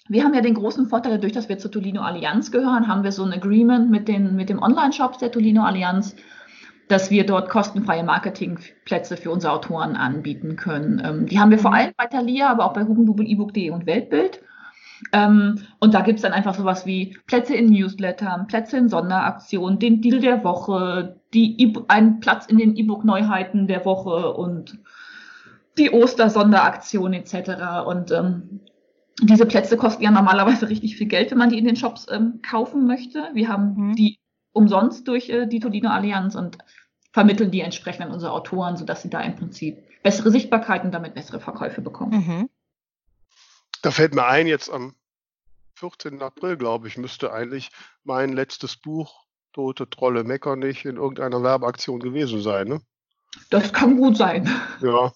[0.08, 3.10] Wir haben ja den großen Vorteil, dadurch, dass wir zur Tolino Allianz gehören, haben wir
[3.10, 6.14] so ein Agreement mit, den, mit dem Online-Shops der Tolino Allianz
[6.88, 11.02] dass wir dort kostenfreie Marketingplätze für unsere Autoren anbieten können.
[11.04, 11.76] Ähm, die haben wir vor mhm.
[11.76, 14.40] allem bei Thalia, aber auch bei Hugendubel, ebook.de und Weltbild.
[15.12, 19.78] Ähm, und da gibt es dann einfach sowas wie Plätze in Newslettern, Plätze in Sonderaktionen,
[19.78, 24.78] den Deal der Woche, die e einen Platz in den E-Book-Neuheiten der Woche und
[25.76, 27.84] die Ostersonderaktion etc.
[27.86, 28.60] Und ähm,
[29.22, 32.40] diese Plätze kosten ja normalerweise richtig viel Geld, wenn man die in den Shops ähm,
[32.48, 33.28] kaufen möchte.
[33.34, 33.94] Wir haben mhm.
[33.96, 34.18] die
[34.56, 36.58] umsonst durch äh, die Tolino Allianz und
[37.12, 41.14] vermitteln die entsprechend an unsere Autoren, sodass sie da im Prinzip bessere Sichtbarkeit und damit
[41.14, 42.12] bessere Verkäufe bekommen.
[42.12, 42.50] Mhm.
[43.82, 44.94] Da fällt mir ein, jetzt am
[45.74, 46.22] 14.
[46.22, 47.70] April, glaube ich, müsste eigentlich
[48.02, 52.68] mein letztes Buch Tote Trolle Meckernich in irgendeiner Werbeaktion gewesen sein.
[52.68, 52.80] Ne?
[53.50, 54.50] Das kann gut sein.
[54.80, 55.12] Ja,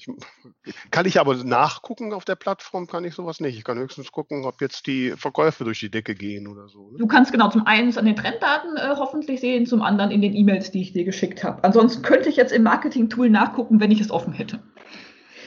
[0.00, 3.56] ich, kann ich aber nachgucken auf der Plattform, kann ich sowas nicht.
[3.56, 6.90] Ich kann höchstens gucken, ob jetzt die Verkäufe durch die Decke gehen oder so.
[6.90, 6.98] Ne?
[6.98, 10.34] Du kannst genau zum einen an den Trenddaten äh, hoffentlich sehen, zum anderen in den
[10.34, 11.62] E-Mails, die ich dir geschickt habe.
[11.64, 14.62] Ansonsten könnte ich jetzt im Marketing-Tool nachgucken, wenn ich es offen hätte.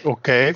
[0.03, 0.55] Okay,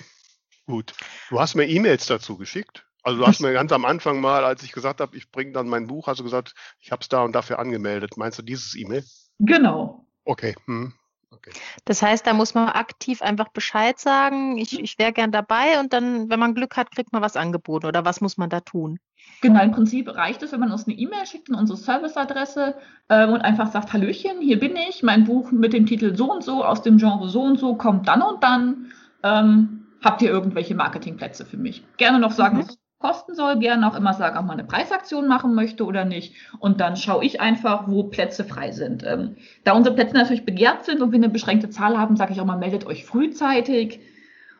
[0.66, 0.94] gut.
[1.30, 2.86] Du hast mir E-Mails dazu geschickt.
[3.04, 5.70] Also du hast mir ganz am Anfang mal, als ich gesagt habe, ich bringe dann
[5.70, 8.18] mein Buch, hast du gesagt, ich habe es da und dafür angemeldet.
[8.18, 9.06] Meinst du dieses E-Mail?
[9.40, 10.06] Genau.
[10.26, 10.56] Okay.
[10.66, 10.94] Hm.
[11.30, 11.52] Okay.
[11.86, 15.92] Das heißt, da muss man aktiv einfach Bescheid sagen, ich, ich wäre gern dabei und
[15.92, 19.00] dann, wenn man Glück hat, kriegt man was angeboten oder was muss man da tun?
[19.42, 22.76] Genau, im Prinzip reicht es, wenn man uns eine E-Mail schickt an unsere Serviceadresse
[23.10, 26.44] ähm, und einfach sagt, Hallöchen, hier bin ich, mein Buch mit dem Titel so und
[26.44, 28.92] so aus dem Genre so und so kommt dann und dann.
[29.24, 31.84] Ähm, habt ihr irgendwelche Marketingplätze für mich?
[31.98, 32.68] Gerne noch sagen, mhm
[33.00, 36.34] kosten soll, gerne auch immer sagen, ob man eine Preisaktion machen möchte oder nicht.
[36.60, 39.04] Und dann schaue ich einfach, wo Plätze frei sind.
[39.06, 42.42] Ähm, da unsere Plätze natürlich begehrt sind und wir eine beschränkte Zahl haben, sage ich
[42.42, 44.00] auch mal, meldet euch frühzeitig.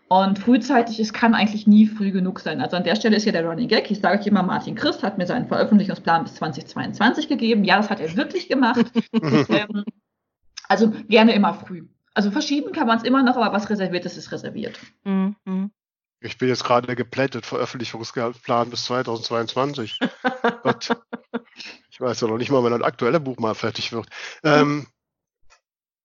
[0.10, 2.62] Und frühzeitig, es kann eigentlich nie früh genug sein.
[2.62, 3.92] Also an der Stelle ist ja der Running Gag.
[3.92, 7.66] Ich sage euch immer, Martin Christ hat mir seinen Veröffentlichungsplan bis 2022 gegeben.
[7.66, 8.86] Ja, das hat er wirklich gemacht.
[9.50, 9.84] ähm,
[10.70, 11.88] also gerne immer früh.
[12.14, 14.80] Also verschieben kann man es immer noch, aber was reserviert ist, ist reserviert.
[15.04, 15.72] Mhm.
[16.20, 20.00] Ich bin jetzt gerade geplättet, Veröffentlichungsplan bis 2022.
[20.64, 20.98] Gott.
[21.92, 24.08] Ich weiß ja noch nicht mal, wenn das aktuelle Buch mal fertig wird.
[24.44, 24.88] Ähm,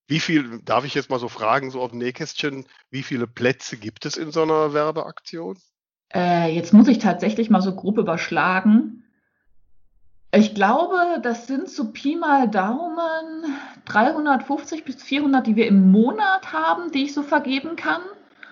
[0.07, 3.79] wie viel, darf ich jetzt mal so fragen, so auf dem Nähkästchen, wie viele Plätze
[3.79, 5.59] gibt es in so einer Werbeaktion?
[6.15, 9.05] Äh, jetzt muss ich tatsächlich mal so grob überschlagen.
[10.35, 13.45] Ich glaube, das sind so Pi mal Daumen
[13.87, 18.03] 350 bis 400, die wir im Monat haben, die ich so vergeben kann.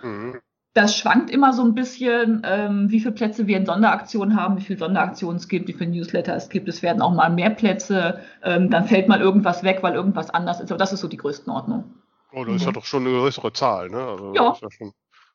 [0.03, 0.40] Mhm
[0.73, 4.63] das schwankt immer so ein bisschen, ähm, wie viele Plätze wir in Sonderaktionen haben, wie
[4.63, 6.69] viele Sonderaktionen es gibt, wie viele Newsletter es gibt.
[6.69, 10.61] Es werden auch mal mehr Plätze, ähm, dann fällt mal irgendwas weg, weil irgendwas anders
[10.61, 10.71] ist.
[10.71, 11.93] Aber das ist so die Größenordnung.
[12.33, 12.75] Oh, das ist ja mhm.
[12.75, 13.99] doch schon eine größere Zahl, ne?
[13.99, 14.49] Also ja.
[14.49, 14.93] Das ist ja schon,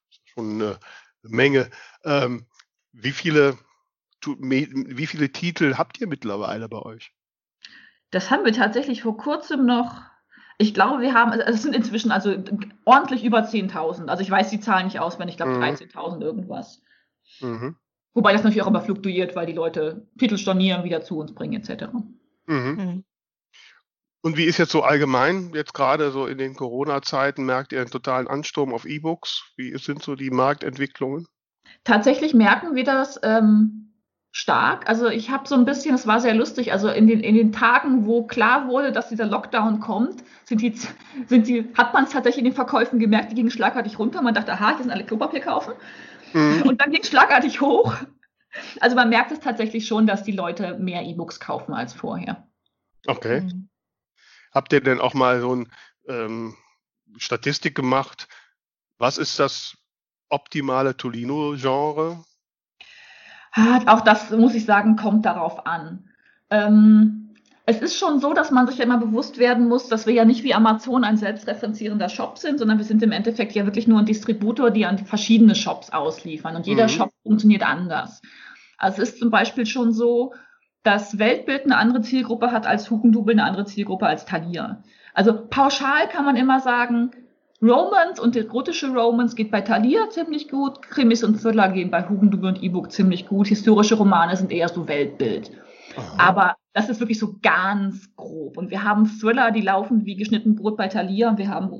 [0.10, 0.78] ist schon eine
[1.24, 1.70] Menge.
[2.06, 2.46] Ähm,
[2.94, 3.58] wie viele
[4.40, 7.12] wie viele Titel habt ihr mittlerweile bei euch?
[8.10, 10.02] Das haben wir tatsächlich vor kurzem noch
[10.58, 12.36] ich glaube, wir haben, also es sind inzwischen also
[12.86, 14.08] ordentlich über 10.000.
[14.08, 15.64] Also ich weiß die Zahlen nicht auswendig, ich glaube mhm.
[15.64, 16.82] 13.000 irgendwas.
[17.42, 17.76] Mhm.
[18.14, 21.62] Wobei das natürlich auch immer fluktuiert, weil die Leute Titel stornieren, wieder zu uns bringen
[21.62, 21.88] etc.
[22.46, 22.56] Mhm.
[22.56, 23.04] mhm.
[24.22, 27.92] Und wie ist jetzt so allgemein, jetzt gerade so in den Corona-Zeiten, merkt ihr einen
[27.92, 29.54] totalen Ansturm auf E-Books?
[29.56, 31.28] Wie sind so die Marktentwicklungen?
[31.84, 33.94] Tatsächlich merken wir das ähm,
[34.36, 34.90] stark.
[34.90, 37.54] Also ich habe so ein bisschen, es war sehr lustig, also in den, in den
[37.54, 40.76] Tagen, wo klar wurde, dass dieser Lockdown kommt, sind die,
[41.28, 44.22] sind die, hat man es tatsächlich in den Verkäufen gemerkt, die gingen schlagartig runter.
[44.22, 45.74] Man dachte, aha, hier sind alle Klopapier kaufen.
[46.34, 46.64] Mhm.
[46.64, 47.96] Und dann ging es schlagartig hoch.
[48.82, 52.46] Also man merkt es tatsächlich schon, dass die Leute mehr E-Books kaufen als vorher.
[53.08, 53.40] Okay.
[53.40, 53.70] Mhm.
[54.52, 55.72] Habt ihr denn auch mal so ein
[56.10, 56.56] ähm,
[57.16, 58.28] Statistik gemacht?
[58.98, 59.78] Was ist das
[60.28, 62.22] optimale Tolino-Genre?
[63.86, 66.04] Auch das, muss ich sagen, kommt darauf an.
[66.50, 67.34] Ähm,
[67.66, 70.26] es ist schon so, dass man sich ja immer bewusst werden muss, dass wir ja
[70.26, 74.00] nicht wie Amazon ein selbstreferenzierender Shop sind, sondern wir sind im Endeffekt ja wirklich nur
[74.00, 76.56] ein Distributor, die an verschiedene Shops ausliefern.
[76.56, 76.90] Und jeder mhm.
[76.90, 78.22] Shop funktioniert anders.
[78.78, 80.34] Also es ist zum Beispiel schon so,
[80.84, 84.84] dass Weltbild eine andere Zielgruppe hat als Hugendubel, eine andere Zielgruppe als Thalia.
[85.16, 87.12] Also pauschal kann man immer sagen,
[87.68, 92.50] Romance und erotische Romance geht bei Thalia ziemlich gut, Krimis und Thriller gehen bei Hugendubel
[92.50, 95.52] und E-Book ziemlich gut, historische Romane sind eher so Weltbild.
[95.98, 96.30] Aha.
[96.30, 98.58] Aber das ist wirklich so ganz grob.
[98.58, 101.72] Und wir haben Thriller, die laufen wie geschnitten Brot bei Thalia und wir haben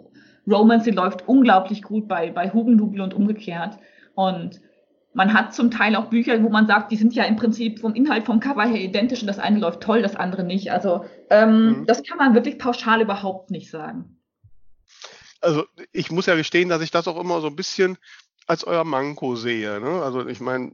[0.50, 3.78] Romance, die läuft unglaublich gut bei, bei Hugendubel und umgekehrt.
[4.16, 4.62] Und
[5.14, 7.94] man hat zum Teil auch Bücher, wo man sagt, die sind ja im Prinzip vom
[7.94, 10.72] Inhalt, vom Cover her identisch und das eine läuft toll, das andere nicht.
[10.72, 11.86] Also ähm, mhm.
[11.86, 14.15] das kann man wirklich pauschal überhaupt nicht sagen.
[15.46, 18.00] Also ich muss ja gestehen, dass ich das auch immer so ein bisschen
[18.48, 19.80] als euer Manko sehe.
[19.80, 20.02] Ne?
[20.02, 20.72] Also ich meine,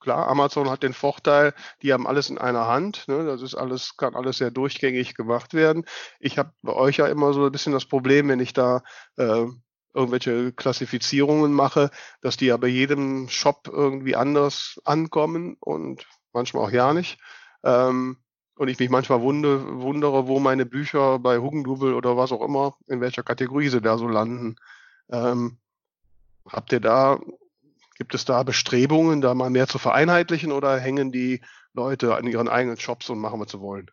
[0.00, 3.06] klar, Amazon hat den Vorteil, die haben alles in einer Hand.
[3.06, 3.24] Ne?
[3.24, 5.84] Das ist alles, kann alles sehr durchgängig gemacht werden.
[6.18, 8.82] Ich habe bei euch ja immer so ein bisschen das Problem, wenn ich da
[9.18, 9.46] äh,
[9.94, 16.72] irgendwelche Klassifizierungen mache, dass die ja bei jedem Shop irgendwie anders ankommen und manchmal auch
[16.72, 17.20] ja nicht.
[17.62, 18.18] Ähm,
[18.58, 22.74] und ich mich manchmal wunde, wundere, wo meine Bücher bei Hugendubel oder was auch immer,
[22.86, 24.56] in welcher Kategorie sie da so landen.
[25.10, 25.58] Ähm,
[26.46, 27.18] habt ihr da,
[27.96, 31.40] gibt es da Bestrebungen, da mal mehr zu vereinheitlichen oder hängen die
[31.72, 33.90] Leute an ihren eigenen Shops und machen, was sie wollen?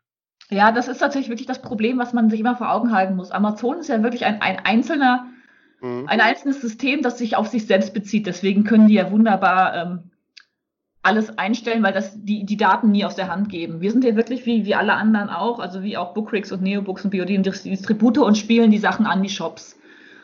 [0.49, 3.31] Ja, das ist tatsächlich wirklich das Problem, was man sich immer vor Augen halten muss.
[3.31, 5.27] Amazon ist ja wirklich ein, ein einzelner
[5.85, 6.07] Mhm.
[6.07, 8.27] Ein einzelnes System, das sich auf sich selbst bezieht.
[8.27, 10.11] Deswegen können die ja wunderbar ähm,
[11.05, 13.79] alles einstellen, weil das die, die Daten nie aus der Hand geben.
[13.79, 17.05] Wir sind ja wirklich wie, wie alle anderen auch, also wie auch Bookrix und Neobooks
[17.05, 19.77] und BOD Distributor und spielen die Sachen an die Shops.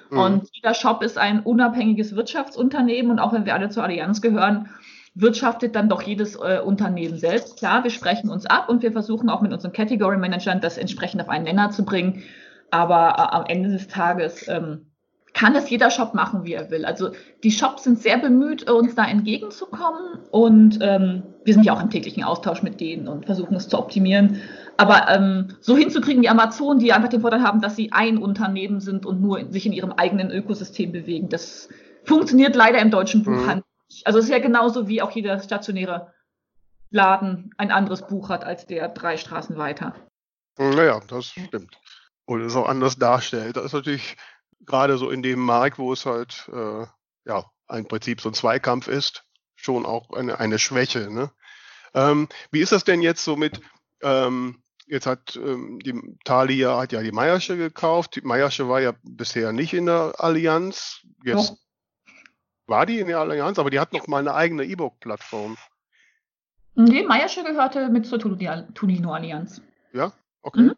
[0.10, 0.18] Mhm.
[0.18, 4.70] Und jeder Shop ist ein unabhängiges Wirtschaftsunternehmen und auch wenn wir alle zur Allianz gehören,
[5.14, 7.58] wirtschaftet dann doch jedes äh, Unternehmen selbst.
[7.58, 11.22] Klar, wir sprechen uns ab und wir versuchen auch mit unseren Category Managern das entsprechend
[11.22, 12.24] auf einen Nenner zu bringen.
[12.72, 14.91] Aber äh, am Ende des Tages ähm,
[15.34, 16.86] kann es jeder Shop machen, wie er will.
[16.86, 17.12] Also
[17.44, 21.90] die Shops sind sehr bemüht, uns da entgegenzukommen und ähm, wir sind ja auch im
[21.90, 24.42] täglichen Austausch mit denen und versuchen es zu optimieren.
[24.78, 28.80] Aber ähm, so hinzukriegen wie Amazon, die einfach den Vorteil haben, dass sie ein Unternehmen
[28.80, 31.70] sind und nur sich in ihrem eigenen Ökosystem bewegen, das
[32.04, 33.58] funktioniert leider im deutschen Buchhandel.
[33.58, 33.96] Mhm.
[34.06, 36.14] Also es ist ja genauso wie auch jeder stationäre
[36.90, 39.96] Laden ein anderes Buch hat als der drei Straßen weiter.
[40.58, 41.80] Naja, das stimmt.
[42.26, 43.58] Und es auch anders darstellt.
[43.58, 44.18] Das ist natürlich
[44.66, 46.86] gerade so in dem Markt, wo es halt äh,
[47.26, 49.24] ja im Prinzip so ein Zweikampf ist,
[49.56, 51.12] schon auch eine, eine Schwäche.
[51.12, 51.32] Ne?
[51.94, 53.62] Ähm, wie ist das denn jetzt so mit,
[54.02, 58.94] ähm, jetzt hat ähm, die Thalia hat ja die Meiersche gekauft, die Meiersche war ja
[59.04, 62.12] bisher nicht in der Allianz, jetzt oh.
[62.68, 65.58] war die in der Allianz, aber die hat noch mal eine eigene E-Book-Plattform.
[66.76, 69.62] Nee, Meiersche gehörte mit zur Tulino-Allianz.
[69.94, 70.62] Ja, okay.
[70.62, 70.76] Mhm.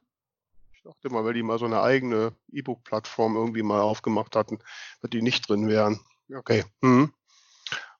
[0.84, 4.60] Dachte mal, weil die mal so eine eigene E-Book-Plattform irgendwie mal aufgemacht hatten,
[5.00, 6.02] dass die nicht drin wären.
[6.34, 6.66] Okay.
[6.82, 7.14] Mhm.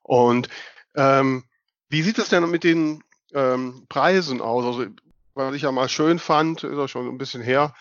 [0.02, 0.50] Und
[0.94, 1.46] ähm,
[1.88, 3.02] wie sieht es denn mit den
[3.34, 4.66] ähm, Preisen aus?
[4.66, 4.92] Also,
[5.34, 7.74] was ich ja mal schön fand, ist auch schon ein bisschen her,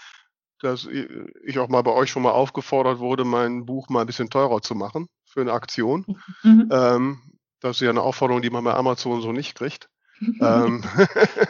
[0.61, 4.31] dass ich auch mal bei euch schon mal aufgefordert wurde, mein Buch mal ein bisschen
[4.31, 6.07] teurer zu machen für eine Aktion.
[6.45, 6.69] Mhm.
[6.71, 7.23] Ähm,
[7.59, 9.91] das ist ja eine Aufforderung, die man bei Amazon so nicht kriegt.
[10.41, 10.85] ähm,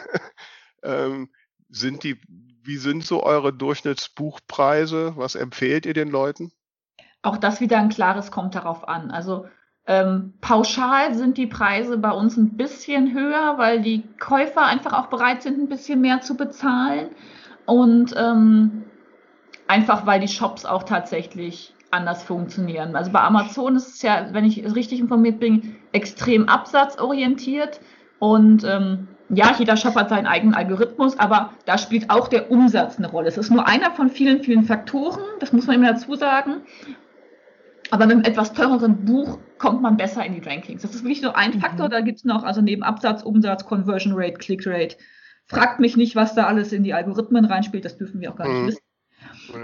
[0.83, 1.29] ähm,
[1.69, 2.19] sind die
[2.63, 5.13] wie sind so eure Durchschnittsbuchpreise?
[5.15, 6.51] Was empfehlt ihr den Leuten?
[7.21, 9.11] Auch das wieder ein klares kommt darauf an.
[9.11, 9.45] Also
[9.85, 15.07] ähm, pauschal sind die Preise bei uns ein bisschen höher, weil die Käufer einfach auch
[15.07, 17.09] bereit sind, ein bisschen mehr zu bezahlen.
[17.65, 18.83] Und ähm,
[19.67, 22.95] einfach weil die Shops auch tatsächlich anders funktionieren.
[22.95, 27.79] Also bei Amazon ist es ja, wenn ich richtig informiert bin, extrem absatzorientiert.
[28.19, 32.97] Und ähm, ja, jeder Shop hat seinen eigenen Algorithmus, aber da spielt auch der Umsatz
[32.97, 33.27] eine Rolle.
[33.27, 36.61] Es ist nur einer von vielen, vielen Faktoren, das muss man immer dazu sagen.
[37.91, 40.81] Aber mit einem etwas teureren Buch kommt man besser in die Rankings.
[40.81, 41.61] Das ist wirklich nur ein mhm.
[41.61, 44.95] Faktor, da gibt es noch, also neben Absatz, Umsatz, Conversion Rate, Click Rate.
[45.45, 48.47] Fragt mich nicht, was da alles in die Algorithmen reinspielt, das dürfen wir auch gar
[48.47, 48.67] nicht mhm.
[48.67, 48.83] wissen.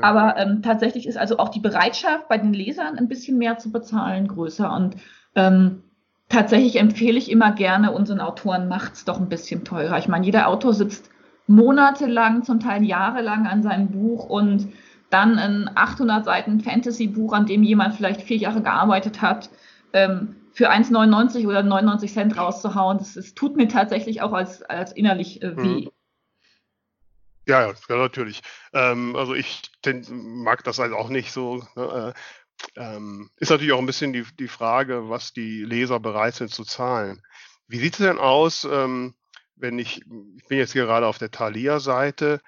[0.02, 3.72] Aber ähm, tatsächlich ist also auch die Bereitschaft bei den Lesern ein bisschen mehr zu
[3.72, 4.72] bezahlen größer.
[4.72, 4.96] Und
[5.36, 5.84] ähm,
[6.30, 9.98] tatsächlich empfehle ich immer gerne unseren Autoren, macht's doch ein bisschen teurer.
[9.98, 11.10] Ich meine, jeder Autor sitzt
[11.48, 14.72] monatelang, zum Teil jahrelang an seinem Buch und
[15.10, 19.50] dann ein 800 Seiten Fantasy-Buch, an dem jemand vielleicht vier Jahre gearbeitet hat,
[19.94, 24.92] ähm, für 1,99 oder 99 Cent rauszuhauen, das, das, tut mir tatsächlich auch als, als
[24.92, 25.86] innerlich äh, weh.
[25.86, 25.90] Mhm.
[27.48, 28.42] Ja, ja, natürlich.
[28.74, 30.06] Ähm, also ich den,
[30.44, 31.64] mag das halt auch nicht so.
[31.76, 32.20] Ne, äh,
[32.76, 36.64] ähm, ist natürlich auch ein bisschen die, die Frage, was die Leser bereit sind zu
[36.64, 37.22] zahlen.
[37.68, 39.16] Wie sieht es denn aus, ähm,
[39.56, 40.02] wenn ich,
[40.38, 42.42] ich bin jetzt gerade auf der Thalia-Seite,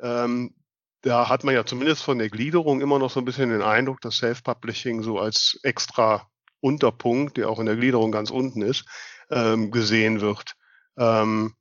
[0.00, 0.54] ähm,
[1.02, 4.00] da hat man ja zumindest von der Gliederung immer noch so ein bisschen den Eindruck,
[4.00, 6.28] dass Self-Publishing so als extra
[6.60, 8.86] Unterpunkt, der auch in der Gliederung ganz unten ist,
[9.30, 10.54] ähm, gesehen wird.
[10.96, 11.54] Ähm,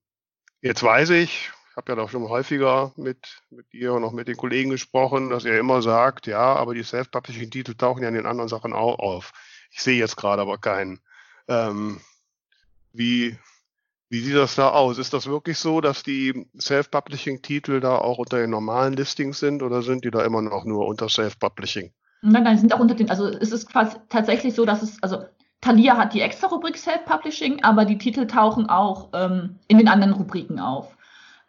[0.61, 4.37] jetzt weiß ich habe ja doch schon häufiger mit, mit dir und auch mit den
[4.37, 8.49] Kollegen gesprochen, dass er immer sagt, ja, aber die Self-Publishing-Titel tauchen ja in den anderen
[8.49, 9.33] Sachen auch auf.
[9.71, 11.01] Ich sehe jetzt gerade aber keinen.
[11.47, 11.99] Ähm,
[12.93, 13.37] wie,
[14.09, 14.97] wie sieht das da aus?
[14.97, 19.81] Ist das wirklich so, dass die Self-Publishing-Titel da auch unter den normalen Listings sind oder
[19.81, 21.91] sind die da immer noch nur unter Self-Publishing?
[22.21, 25.25] Nein, nein, sind auch unter den, also es ist quasi tatsächlich so, dass es, also
[25.61, 30.13] Thalia hat die extra Rubrik Self-Publishing, aber die Titel tauchen auch ähm, in den anderen
[30.13, 30.94] Rubriken auf.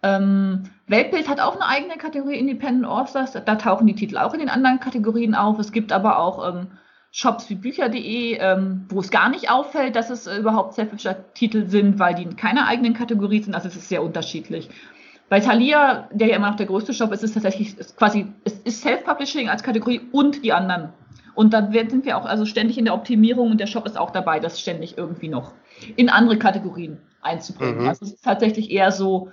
[0.07, 4.41] Ähm, Weltbild hat auch eine eigene Kategorie Independent Authors, da tauchen die Titel auch in
[4.41, 5.59] den anderen Kategorien auf.
[5.59, 6.69] Es gibt aber auch ähm,
[7.11, 11.99] Shops wie Bücher.de, ähm, wo es gar nicht auffällt, dass es äh, überhaupt Self-Publisher-Titel sind,
[11.99, 13.55] weil die in keiner eigenen Kategorie sind.
[13.55, 14.69] Also es ist sehr unterschiedlich.
[15.29, 18.29] Bei Thalia, der ja immer noch der größte Shop ist, ist es tatsächlich ist quasi,
[18.45, 20.91] es ist Self-Publishing als Kategorie und die anderen.
[21.35, 24.11] Und da sind wir auch also ständig in der Optimierung und der Shop ist auch
[24.11, 25.53] dabei, das ständig irgendwie noch
[25.97, 27.83] in andere Kategorien einzubringen.
[27.83, 27.89] Mhm.
[27.89, 29.33] Also es ist tatsächlich eher so,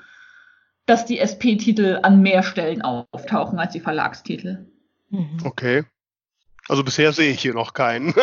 [0.85, 4.67] dass die SP-Titel an mehr Stellen auftauchen als die Verlagstitel.
[5.09, 5.37] Mhm.
[5.43, 5.83] Okay.
[6.69, 8.13] Also bisher sehe ich hier noch keinen.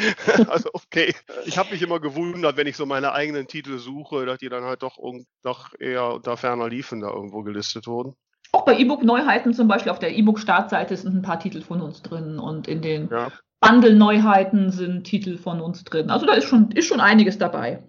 [0.48, 1.14] also okay.
[1.44, 4.64] Ich habe mich immer gewundert, wenn ich so meine eigenen Titel suche, dass die dann
[4.64, 4.98] halt doch,
[5.42, 8.14] doch eher unter ferner Liefen da irgendwo gelistet wurden.
[8.52, 12.38] Auch bei E-Book-Neuheiten zum Beispiel auf der E-Book-Startseite sind ein paar Titel von uns drin
[12.38, 13.30] und in den ja.
[13.60, 16.10] Bundle-Neuheiten sind Titel von uns drin.
[16.10, 17.82] Also da ist schon, ist schon einiges dabei.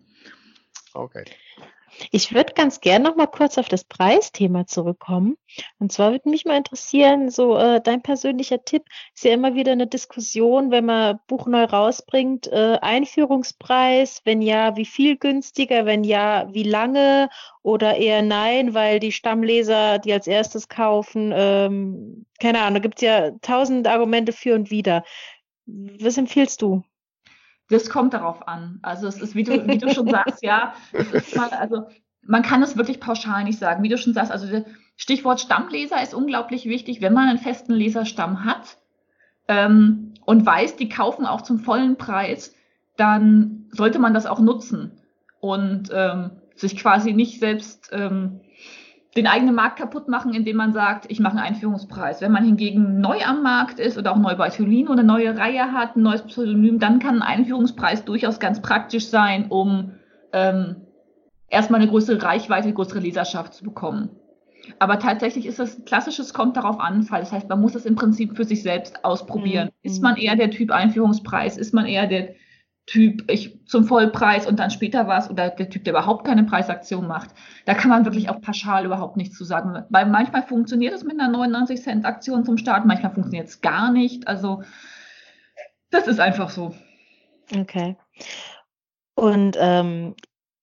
[0.93, 1.23] Okay.
[2.11, 5.37] Ich würde ganz gerne noch mal kurz auf das Preisthema zurückkommen.
[5.79, 9.73] Und zwar würde mich mal interessieren, so äh, dein persönlicher Tipp ist ja immer wieder
[9.73, 16.03] eine Diskussion, wenn man Buch neu rausbringt, äh, Einführungspreis, wenn ja, wie viel günstiger, wenn
[16.03, 17.29] ja, wie lange
[17.61, 22.95] oder eher nein, weil die Stammleser, die als erstes kaufen, ähm, keine Ahnung, da gibt
[22.95, 25.03] es ja tausend Argumente für und wider.
[25.65, 26.83] Was empfiehlst du?
[27.71, 28.79] Das kommt darauf an.
[28.81, 30.73] Also es ist, wie du, wie du schon sagst, ja,
[31.35, 31.87] mal, also
[32.21, 33.81] man kann es wirklich pauschal nicht sagen.
[33.81, 34.65] Wie du schon sagst, also
[34.97, 38.77] Stichwort Stammleser ist unglaublich wichtig, wenn man einen festen Leserstamm hat
[39.47, 42.53] ähm, und weiß, die kaufen auch zum vollen Preis,
[42.97, 44.91] dann sollte man das auch nutzen
[45.39, 48.41] und ähm, sich quasi nicht selbst ähm,
[49.15, 52.21] den eigenen Markt kaputt machen, indem man sagt, ich mache einen Einführungspreis.
[52.21, 55.73] Wenn man hingegen neu am Markt ist oder auch neu bei Tolino eine neue Reihe
[55.73, 59.91] hat, ein neues Pseudonym, dann kann ein Einführungspreis durchaus ganz praktisch sein, um
[60.31, 60.77] ähm,
[61.49, 64.09] erstmal eine größere Reichweite, größere Leserschaft zu bekommen.
[64.79, 67.19] Aber tatsächlich ist das klassisches kommt darauf an Fall.
[67.19, 69.67] Das heißt, man muss es im Prinzip für sich selbst ausprobieren.
[69.67, 69.91] Mhm.
[69.91, 71.57] Ist man eher der Typ Einführungspreis?
[71.57, 72.35] Ist man eher der
[72.91, 77.07] Typ ich zum Vollpreis und dann später was oder der Typ, der überhaupt keine Preisaktion
[77.07, 77.29] macht.
[77.65, 79.85] Da kann man wirklich auch pauschal überhaupt nichts zu sagen.
[79.89, 83.93] Weil manchmal funktioniert es mit einer 99 Cent Aktion zum Start, manchmal funktioniert es gar
[83.93, 84.27] nicht.
[84.27, 84.63] Also
[85.89, 86.75] das ist einfach so.
[87.57, 87.95] Okay.
[89.15, 90.15] Und ähm,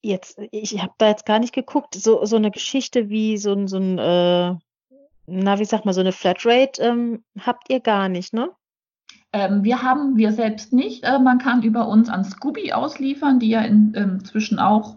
[0.02, 3.78] jetzt, ich habe da jetzt gar nicht geguckt, so, so eine Geschichte wie so, so
[3.78, 4.54] ein, äh,
[5.24, 8.50] na, wie sag mal, so eine Flatrate ähm, habt ihr gar nicht, ne?
[9.32, 11.04] Ähm, wir haben wir selbst nicht.
[11.04, 14.96] Äh, man kann über uns an Scooby ausliefern, die ja in, inzwischen auch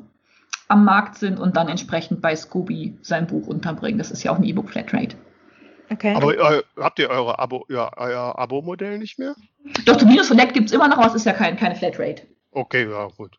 [0.67, 3.98] am Markt sind und dann entsprechend bei Scooby sein Buch unterbringen.
[3.98, 5.17] Das ist ja auch ein E-Book Flatrate.
[5.89, 6.15] Okay.
[6.15, 9.36] Aber äh, habt ihr eure Abo, ja, euer Abo-Modell nicht mehr?
[9.86, 12.24] Doch, Tobias Select gibt es immer noch, aber es ist ja kein, keine Flatrate.
[12.52, 13.38] Okay, ja, gut.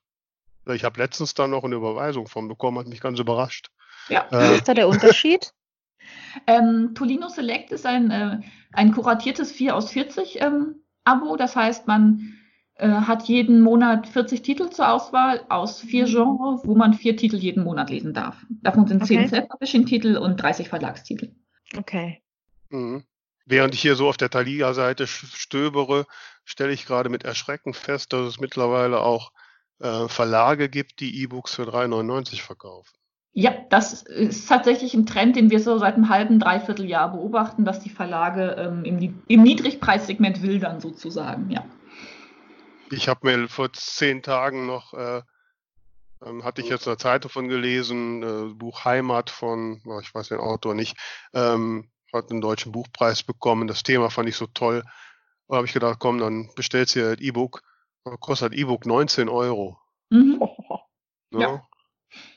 [0.66, 3.70] Ich habe letztens da noch eine Überweisung von bekommen, hat mich ganz überrascht.
[4.08, 4.26] Ja.
[4.30, 5.54] Äh, Was ist da der Unterschied?
[6.46, 8.40] ähm, Tolino Select ist ein, äh,
[8.72, 11.36] ein kuratiertes 4 aus 40 ähm, Abo.
[11.36, 12.34] Das heißt, man
[12.76, 16.10] äh, hat jeden Monat 40 Titel zur Auswahl aus vier mhm.
[16.10, 18.44] Genres, wo man vier Titel jeden Monat lesen darf.
[18.48, 19.18] Davon sind okay.
[19.18, 21.34] 10 Self-Publishing-Titel und 30 Verlagstitel.
[21.76, 22.22] Okay.
[22.70, 23.04] Mhm.
[23.44, 26.06] Während ich hier so auf der Thalia-Seite stöbere,
[26.44, 29.32] stelle ich gerade mit Erschrecken fest, dass es mittlerweile auch
[29.80, 32.92] äh, Verlage gibt, die E-Books für 3,99 verkaufen.
[33.34, 37.64] Ja, das ist tatsächlich ein Trend, den wir so seit einem halben, dreiviertel Jahr beobachten,
[37.64, 41.64] dass die Verlage ähm, im, im Niedrigpreissegment wildern sozusagen, ja.
[42.90, 45.22] Ich habe mir vor zehn Tagen noch, äh,
[46.22, 50.28] ähm, hatte ich jetzt eine Zeit davon gelesen, äh, Buch Heimat von, oh, ich weiß
[50.28, 50.98] den Autor nicht,
[51.32, 53.66] ähm, hat einen deutschen Buchpreis bekommen.
[53.66, 54.84] Das Thema fand ich so toll.
[55.48, 57.62] Da habe ich gedacht, komm, dann bestellst du ein E-Book.
[58.20, 59.78] Kostet E-Book 19 Euro.
[60.10, 60.42] Mhm.
[61.34, 61.40] Ne?
[61.40, 61.62] Ja.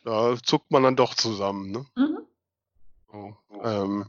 [0.03, 1.71] Da zuckt man dann doch zusammen.
[1.71, 1.86] Ne?
[1.95, 2.17] Mhm.
[3.11, 4.05] So, ähm,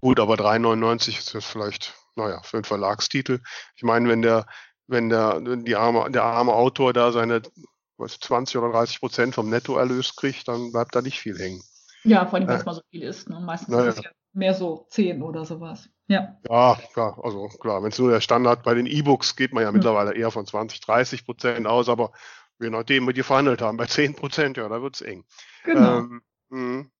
[0.00, 3.40] gut, aber 3,99 ist jetzt vielleicht, naja, für einen Verlagstitel.
[3.76, 4.46] Ich meine, wenn der,
[4.86, 7.42] wenn der, die arme, der arme Autor da seine
[7.96, 11.62] was, 20 oder 30 Prozent vom Nettoerlös kriegt, dann bleibt da nicht viel hängen.
[12.04, 13.28] Ja, vor allem, wenn es äh, mal so viel ist.
[13.28, 13.40] Ne?
[13.40, 13.88] Meistens naja.
[13.88, 15.88] ist es ja mehr so 10 oder sowas.
[16.06, 16.36] Ja.
[16.48, 19.68] Ja, klar, also klar, wenn es nur der Standard bei den E-Books geht man ja
[19.68, 19.76] hm.
[19.76, 22.12] mittlerweile eher von 20, 30 Prozent aus, aber
[22.60, 25.24] je nachdem, wie die verhandelt haben, bei 10 Prozent, ja, da wird es eng.
[25.64, 25.98] Genau.
[25.98, 26.90] Ähm, hm.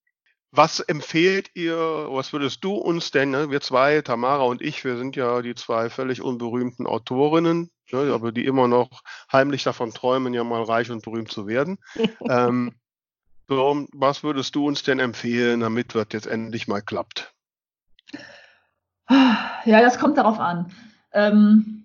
[0.51, 4.97] was empfehlt ihr, was würdest du uns denn, ne, wir zwei, Tamara und ich, wir
[4.97, 9.01] sind ja die zwei völlig unberühmten Autorinnen, ne, aber die immer noch
[9.31, 11.79] heimlich davon träumen, ja mal reich und berühmt zu werden.
[12.29, 12.73] ähm,
[13.47, 17.33] so, was würdest du uns denn empfehlen, damit das jetzt endlich mal klappt?
[19.65, 20.71] Ja, das kommt darauf an.
[21.11, 21.83] Ähm,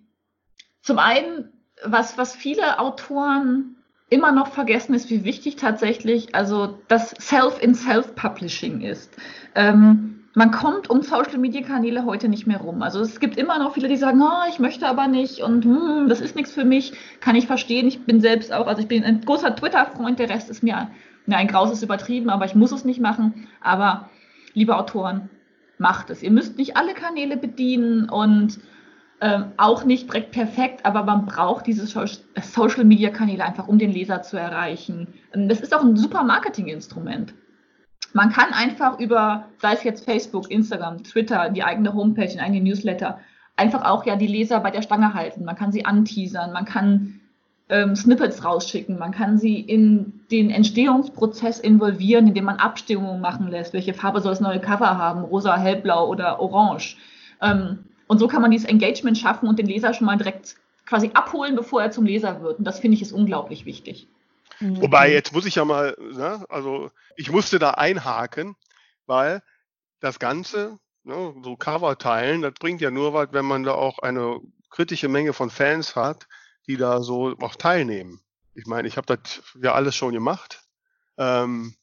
[0.82, 1.53] zum einen,
[1.84, 3.76] was, was viele Autoren
[4.10, 9.16] immer noch vergessen, ist, wie wichtig tatsächlich also das Self-in-Self-Publishing ist.
[9.54, 12.82] Ähm, man kommt um Social-Media-Kanäle heute nicht mehr rum.
[12.82, 16.08] Also es gibt immer noch viele, die sagen, oh, ich möchte aber nicht und hm,
[16.08, 16.92] das ist nichts für mich.
[17.20, 17.86] Kann ich verstehen.
[17.86, 20.90] Ich bin selbst auch, also ich bin ein großer Twitter-Freund, der Rest ist mir,
[21.26, 23.48] na, ein Graus ist übertrieben, aber ich muss es nicht machen.
[23.60, 24.10] Aber
[24.54, 25.30] liebe Autoren,
[25.78, 26.22] macht es.
[26.22, 28.58] Ihr müsst nicht alle Kanäle bedienen und
[29.24, 33.90] ähm, auch nicht direkt perfekt, aber man braucht diese Social Media Kanäle einfach, um den
[33.90, 35.08] Leser zu erreichen.
[35.32, 37.32] Ähm, das ist auch ein super Marketinginstrument.
[38.12, 42.64] Man kann einfach über, sei es jetzt Facebook, Instagram, Twitter, die eigene Homepage, den eigenen
[42.64, 43.18] Newsletter,
[43.56, 45.46] einfach auch ja die Leser bei der Stange halten.
[45.46, 47.20] Man kann sie anteasern, man kann
[47.70, 48.98] ähm, Snippets rausschicken.
[48.98, 53.72] Man kann sie in den Entstehungsprozess involvieren, indem man Abstimmungen machen lässt.
[53.72, 55.24] Welche Farbe soll das neue Cover haben?
[55.24, 56.98] Rosa, hellblau oder orange?
[57.40, 61.10] Ähm, und so kann man dieses Engagement schaffen und den Leser schon mal direkt quasi
[61.14, 62.58] abholen, bevor er zum Leser wird.
[62.58, 64.08] Und das finde ich ist unglaublich wichtig.
[64.60, 64.80] Mhm.
[64.82, 68.56] Wobei, jetzt muss ich ja mal, ne, also ich musste da einhaken,
[69.06, 69.42] weil
[70.00, 73.98] das Ganze, ne, so Cover teilen, das bringt ja nur was, wenn man da auch
[74.00, 74.40] eine
[74.70, 76.26] kritische Menge von Fans hat,
[76.66, 78.20] die da so auch teilnehmen.
[78.54, 80.62] Ich meine, ich habe das ja alles schon gemacht.
[81.16, 81.74] Ähm,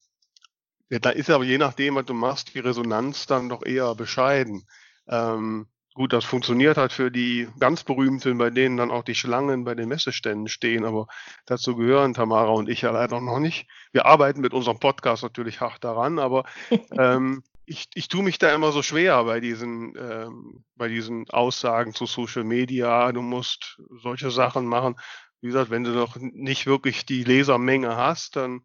[0.90, 4.68] ja, da ist aber je nachdem, was du machst, die Resonanz dann doch eher bescheiden.
[5.08, 9.64] Ähm, gut, das funktioniert halt für die ganz berühmten, bei denen dann auch die Schlangen
[9.64, 11.08] bei den Messeständen stehen, aber
[11.46, 13.68] dazu gehören Tamara und ich ja leider noch nicht.
[13.92, 16.46] Wir arbeiten mit unserem Podcast natürlich hart daran, aber
[16.98, 21.94] ähm, ich, ich tue mich da immer so schwer bei diesen, ähm, bei diesen Aussagen
[21.94, 23.12] zu Social Media.
[23.12, 24.96] Du musst solche Sachen machen.
[25.42, 28.62] Wie gesagt, wenn du noch nicht wirklich die Lesermenge hast, dann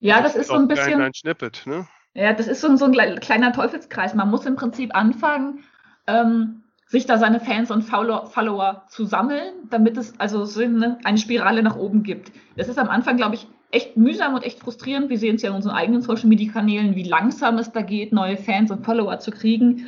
[0.00, 1.86] ja, das ist so ein bisschen ein Schnippet, ne?
[2.14, 4.14] Ja, das ist so ein, so ein kleiner Teufelskreis.
[4.14, 5.62] Man muss im Prinzip anfangen,
[6.12, 11.16] ähm, sich da seine Fans und Follower zu sammeln, damit es also so eine, eine
[11.16, 12.32] Spirale nach oben gibt.
[12.56, 15.08] Das ist am Anfang, glaube ich, echt mühsam und echt frustrierend.
[15.08, 18.12] Wir sehen es ja in unseren eigenen Social Media Kanälen, wie langsam es da geht,
[18.12, 19.86] neue Fans und Follower zu kriegen.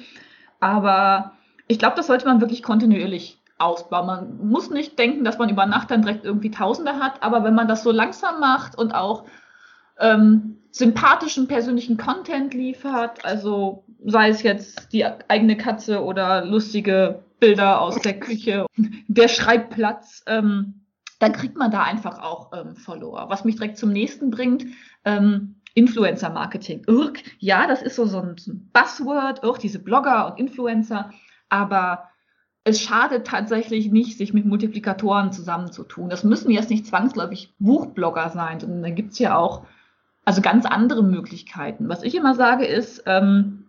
[0.60, 1.32] Aber
[1.68, 4.06] ich glaube, das sollte man wirklich kontinuierlich ausbauen.
[4.06, 7.54] Man muss nicht denken, dass man über Nacht dann direkt irgendwie Tausende hat, aber wenn
[7.54, 9.24] man das so langsam macht und auch
[10.00, 17.80] ähm, sympathischen persönlichen Content liefert, also sei es jetzt die eigene Katze oder lustige Bilder
[17.80, 18.66] aus der Küche,
[19.06, 20.82] der Schreibplatz, ähm,
[21.20, 23.26] dann kriegt man da einfach auch ähm, Follower.
[23.28, 24.66] Was mich direkt zum nächsten bringt,
[25.04, 26.82] ähm, Influencer-Marketing.
[26.88, 28.34] Irk, ja, das ist so, so ein
[28.72, 31.12] Buzzword, irk, diese Blogger und Influencer,
[31.50, 32.08] aber
[32.64, 36.08] es schadet tatsächlich nicht, sich mit Multiplikatoren zusammenzutun.
[36.08, 39.66] Das müssen jetzt nicht zwangsläufig Buchblogger sein, sondern da gibt's ja auch
[40.24, 41.88] also ganz andere Möglichkeiten.
[41.88, 43.66] Was ich immer sage ist, ähm,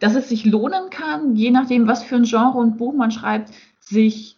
[0.00, 3.52] dass es sich lohnen kann, je nachdem, was für ein Genre und Buch man schreibt,
[3.80, 4.36] sich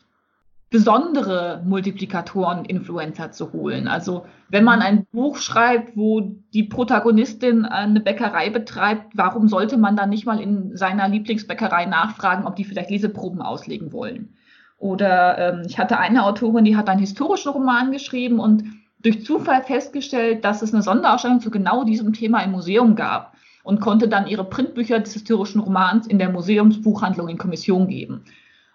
[0.70, 3.88] besondere Multiplikatoren Influencer zu holen.
[3.88, 6.20] Also wenn man ein Buch schreibt, wo
[6.54, 12.46] die Protagonistin eine Bäckerei betreibt, warum sollte man dann nicht mal in seiner Lieblingsbäckerei nachfragen,
[12.46, 14.36] ob die vielleicht Leseproben auslegen wollen?
[14.78, 18.64] Oder ähm, ich hatte eine Autorin, die hat einen historischen Roman geschrieben und
[19.02, 23.80] durch Zufall festgestellt, dass es eine Sonderausstellung zu genau diesem Thema im Museum gab und
[23.80, 28.24] konnte dann ihre Printbücher des historischen Romans in der Museumsbuchhandlung in Kommission geben.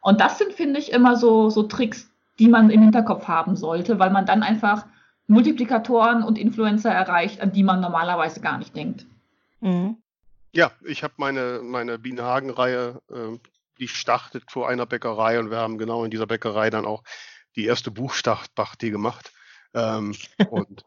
[0.01, 2.09] Und das sind, finde ich, immer so, so Tricks,
[2.39, 4.85] die man im Hinterkopf haben sollte, weil man dann einfach
[5.27, 9.05] Multiplikatoren und Influencer erreicht, an die man normalerweise gar nicht denkt.
[9.61, 9.97] Mhm.
[10.51, 13.37] Ja, ich habe meine, meine Bienenhagen-Reihe, äh,
[13.79, 17.03] die startet vor einer Bäckerei und wir haben genau in dieser Bäckerei dann auch
[17.55, 19.31] die erste Buchstartparty gemacht.
[19.75, 20.15] Ähm,
[20.49, 20.83] und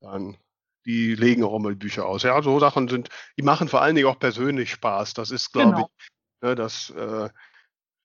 [0.00, 0.36] dann,
[0.84, 2.22] die legen auch immer die Bücher aus.
[2.22, 5.14] Ja, so Sachen sind, die machen vor allen Dingen auch persönlich Spaß.
[5.14, 5.90] Das ist, glaube genau.
[5.98, 6.08] ich,
[6.42, 7.28] ne, das, äh,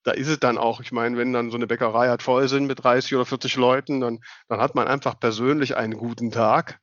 [0.03, 2.67] da ist es dann auch, ich meine, wenn dann so eine Bäckerei hat voll sind
[2.67, 6.79] mit 30 oder 40 Leuten, dann, dann hat man einfach persönlich einen guten Tag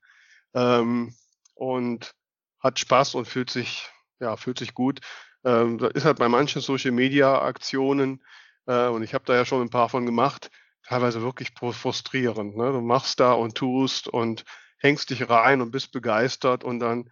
[0.54, 1.14] ähm,
[1.54, 2.14] und
[2.58, 3.88] hat Spaß und fühlt sich,
[4.20, 5.00] ja, fühlt sich gut.
[5.44, 8.22] Ähm, das ist halt bei manchen Social Media Aktionen,
[8.66, 10.50] äh, und ich habe da ja schon ein paar von gemacht,
[10.86, 12.56] teilweise wirklich frustrierend.
[12.56, 12.72] Ne?
[12.72, 14.44] Du machst da und tust und
[14.78, 17.08] hängst dich rein und bist begeistert und dann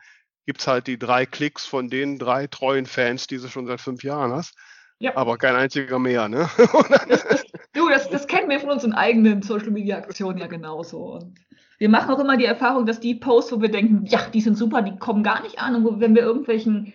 [0.47, 4.03] gibt's halt die drei Klicks von den drei treuen Fans, die du schon seit fünf
[4.03, 4.57] Jahren hast.
[4.99, 5.17] Ja.
[5.17, 6.51] Aber kein einziger mehr, ne?
[7.09, 11.15] das, das, du, das, das kennen wir von unseren eigenen Social Media Aktionen ja genauso.
[11.15, 11.39] Und
[11.79, 14.57] wir machen auch immer die Erfahrung, dass die Posts, wo wir denken, ja, die sind
[14.57, 15.87] super, die kommen gar nicht an.
[15.87, 16.93] Und wenn wir irgendwelchen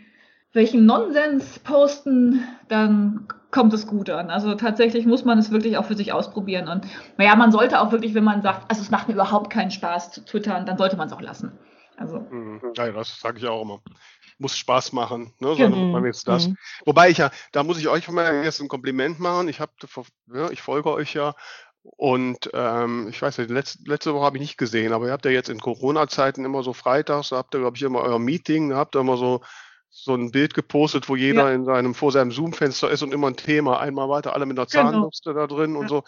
[0.56, 4.30] welchen Nonsens posten, dann kommt es gut an.
[4.30, 6.68] Also tatsächlich muss man es wirklich auch für sich ausprobieren.
[6.68, 6.86] Und
[7.18, 10.12] naja, man sollte auch wirklich, wenn man sagt, also es macht mir überhaupt keinen Spaß
[10.12, 11.58] zu twittern, dann sollte man es auch lassen.
[11.98, 12.20] Also.
[12.20, 12.62] Mhm.
[12.76, 13.82] Ja, das sage ich auch immer
[14.38, 15.34] muss Spaß machen.
[15.40, 15.56] Ne?
[15.56, 15.92] So, mhm.
[15.92, 16.50] man jetzt das.
[16.50, 16.58] Mhm.
[16.84, 19.48] Wobei ich ja, da muss ich euch mal jetzt ein Kompliment machen.
[19.48, 19.72] Ich habe,
[20.34, 21.36] ja, ich folge euch ja
[21.84, 25.24] und ähm, ich weiß nicht, letzte, letzte Woche habe ich nicht gesehen, aber ihr habt
[25.24, 28.72] ja jetzt in Corona-Zeiten immer so freitags, da habt ihr, glaube ich, immer euer Meeting,
[28.72, 29.42] da habt ihr immer so
[29.98, 31.56] so ein Bild gepostet, wo jeder ja.
[31.56, 33.80] in seinem vor seinem Zoom-Fenster ist und immer ein Thema.
[33.80, 34.92] Einmal weiter, alle mit einer genau.
[34.92, 35.80] Zahnbürste da drin ja.
[35.80, 36.04] und so.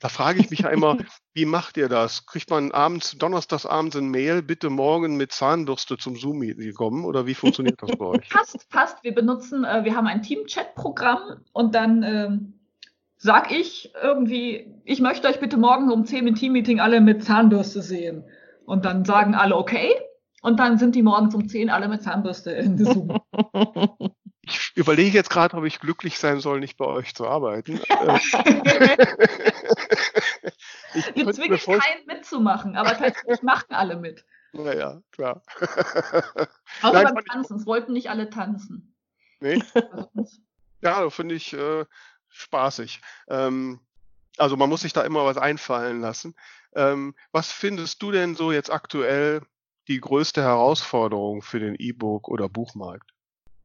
[0.00, 0.96] Da frage ich mich ja immer,
[1.34, 2.24] wie macht ihr das?
[2.24, 7.26] Kriegt man abends, donnerstags abends ein Mail, bitte morgen mit Zahnbürste zum Zoom-Meeting kommen oder
[7.26, 8.28] wie funktioniert das bei euch?
[8.30, 9.04] Passt, passt.
[9.04, 12.54] Wir benutzen, äh, wir haben ein Team-Chat-Programm und dann ähm,
[13.18, 17.82] sag ich irgendwie, ich möchte euch bitte morgen um 10 im Team-Meeting alle mit Zahnbürste
[17.82, 18.24] sehen.
[18.64, 19.92] Und dann sagen alle okay.
[20.40, 23.20] Und dann sind die morgens um 10 alle mit Zahnbürste in Zoom.
[24.42, 27.74] Ich überlege jetzt gerade, ob ich glücklich sein soll, nicht bei euch zu arbeiten.
[31.14, 34.24] Wir zwingen keinen mitzumachen, aber tatsächlich machen alle mit.
[34.52, 35.42] Naja, klar.
[36.82, 37.58] Außer beim Tanzen.
[37.58, 38.96] Es wollten nicht alle tanzen.
[39.38, 39.62] Nee?
[40.80, 41.84] ja, finde ich äh,
[42.28, 43.00] spaßig.
[43.28, 43.78] Ähm,
[44.36, 46.34] also man muss sich da immer was einfallen lassen.
[46.74, 49.42] Ähm, was findest du denn so jetzt aktuell
[49.88, 53.10] die größte Herausforderung für den E-Book- oder Buchmarkt?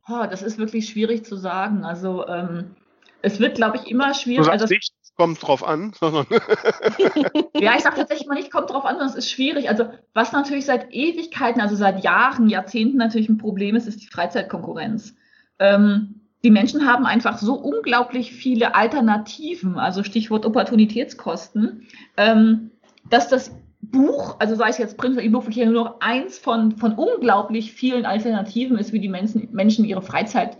[0.08, 1.84] Oh, das ist wirklich schwierig zu sagen.
[1.84, 2.76] Also ähm,
[3.22, 4.48] es wird, glaube ich, immer schwierig.
[4.50, 5.94] Also, nicht, kommt drauf an.
[6.02, 9.70] ja, ich sage tatsächlich mal nicht, kommt drauf an, sondern es ist schwierig.
[9.70, 14.08] Also was natürlich seit Ewigkeiten, also seit Jahren, Jahrzehnten natürlich ein Problem ist, ist die
[14.08, 15.16] Freizeitkonkurrenz.
[15.60, 21.88] Ähm, die Menschen haben einfach so unglaublich viele Alternativen, also Stichwort Opportunitätskosten,
[22.18, 22.72] ähm,
[23.10, 23.52] dass das
[23.92, 27.74] Buch, also sei es jetzt Print oder E-Book, wirklich nur noch eins von, von unglaublich
[27.74, 30.58] vielen Alternativen ist, wie die Menschen, Menschen ihre Freizeit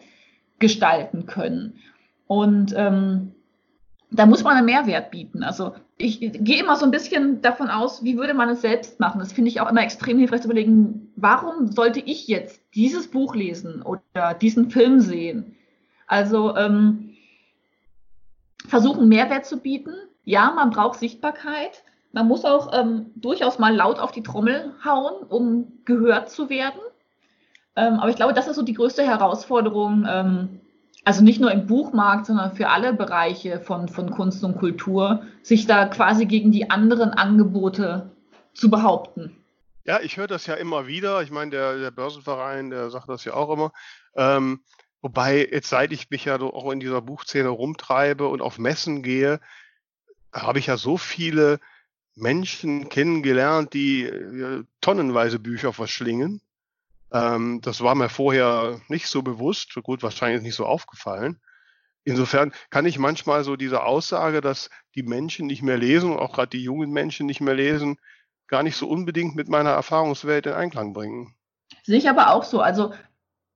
[0.60, 1.76] gestalten können.
[2.28, 3.34] Und ähm,
[4.12, 5.44] da muss man einen Mehrwert bieten.
[5.44, 9.20] Also ich gehe immer so ein bisschen davon aus, wie würde man es selbst machen.
[9.20, 13.36] Das finde ich auch immer extrem hilfreich zu überlegen, warum sollte ich jetzt dieses Buch
[13.36, 15.56] lesen oder diesen Film sehen?
[16.08, 17.16] Also ähm,
[18.68, 19.94] versuchen Mehrwert zu bieten.
[20.24, 21.84] Ja, man braucht Sichtbarkeit,
[22.16, 26.80] man muss auch ähm, durchaus mal laut auf die Trommel hauen, um gehört zu werden.
[27.76, 30.62] Ähm, aber ich glaube, das ist so die größte Herausforderung, ähm,
[31.04, 35.68] also nicht nur im Buchmarkt, sondern für alle Bereiche von, von Kunst und Kultur, sich
[35.68, 38.10] da quasi gegen die anderen Angebote
[38.54, 39.36] zu behaupten.
[39.84, 41.22] Ja, ich höre das ja immer wieder.
[41.22, 43.74] Ich meine, der, der Börsenverein, der sagt das ja auch immer.
[44.16, 44.62] Ähm,
[45.02, 49.42] wobei, jetzt seit ich mich ja auch in dieser Buchszene rumtreibe und auf Messen gehe,
[50.34, 51.60] habe ich ja so viele
[52.16, 56.42] Menschen kennengelernt, die äh, tonnenweise Bücher verschlingen.
[57.12, 59.74] Ähm, das war mir vorher nicht so bewusst.
[59.84, 61.40] Gut, wahrscheinlich nicht so aufgefallen.
[62.04, 66.50] Insofern kann ich manchmal so diese Aussage, dass die Menschen nicht mehr lesen, auch gerade
[66.50, 67.98] die jungen Menschen nicht mehr lesen,
[68.48, 71.36] gar nicht so unbedingt mit meiner Erfahrungswelt in Einklang bringen.
[71.84, 72.62] Sehe ich aber auch so.
[72.62, 72.94] Also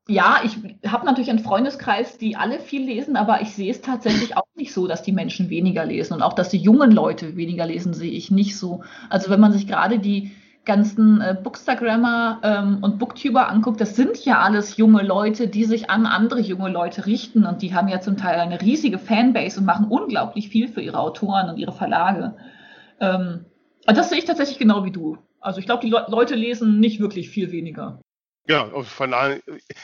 [0.10, 0.58] ja, ich
[0.90, 4.74] habe natürlich einen Freundeskreis, die alle viel lesen, aber ich sehe es tatsächlich auch nicht
[4.74, 8.12] so, dass die Menschen weniger lesen und auch, dass die jungen Leute weniger lesen, sehe
[8.12, 8.82] ich nicht so.
[9.10, 10.32] Also wenn man sich gerade die
[10.66, 15.92] ganzen äh, Bookstagrammer ähm, und Booktuber anguckt, das sind ja alles junge Leute, die sich
[15.92, 19.68] an andere junge Leute richten und die haben ja zum Teil eine riesige Fanbase und
[19.68, 22.36] machen unglaublich viel für ihre Autoren und ihre Verlage.
[23.00, 23.46] Ähm,
[23.86, 25.18] das sehe ich tatsächlich genau wie du.
[25.40, 28.00] Also ich glaube, die Le Leute lesen nicht wirklich viel weniger.
[28.50, 29.42] Ja, von daher,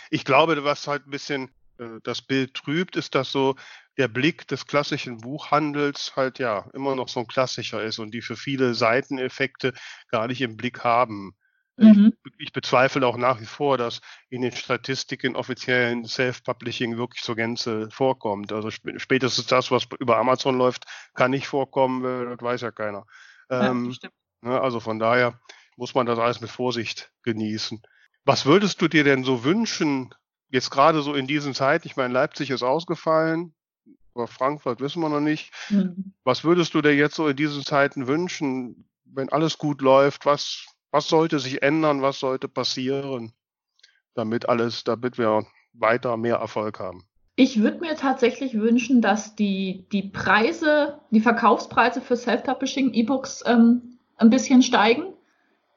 [0.10, 3.56] ich glaube, was halt ein bisschen äh, das Bild trübt, ist, dass so
[3.98, 8.24] der Blick des klassischen Buchhandels halt ja immer noch so ein klassischer ist und die
[8.24, 9.74] für viele Seiteneffekte
[10.10, 11.36] gar nicht im Blick haben.
[11.78, 12.14] Mhm.
[12.26, 17.36] Ich, ich, bezweifle auch nach wie vor, dass in den Statistiken offiziellen Self-Publishing wirklich zur
[17.36, 18.52] Gänze vorkommt.
[18.52, 23.06] Also spätestens das, was über Amazon läuft, kann nicht vorkommen, das weiß ja keiner.
[23.52, 24.10] Ähm, ja,
[24.42, 25.40] ne, also von daher
[25.78, 27.84] muss man das alles mit Vorsicht genießen.
[28.26, 30.14] Was würdest du dir denn so wünschen,
[30.50, 31.88] jetzt gerade so in diesen Zeiten?
[31.88, 33.54] Ich meine, Leipzig ist ausgefallen,
[34.14, 35.52] aber Frankfurt wissen wir noch nicht.
[35.70, 36.14] Mhm.
[36.24, 40.26] Was würdest du dir jetzt so in diesen Zeiten wünschen, wenn alles gut läuft?
[40.26, 40.66] Was
[40.96, 42.02] was sollte sich ändern?
[42.02, 43.34] Was sollte passieren,
[44.14, 47.04] damit alles, damit wir weiter mehr Erfolg haben?
[47.36, 53.98] Ich würde mir tatsächlich wünschen, dass die, die Preise, die Verkaufspreise für Self-Publishing E-Books ähm,
[54.16, 55.15] ein bisschen steigen.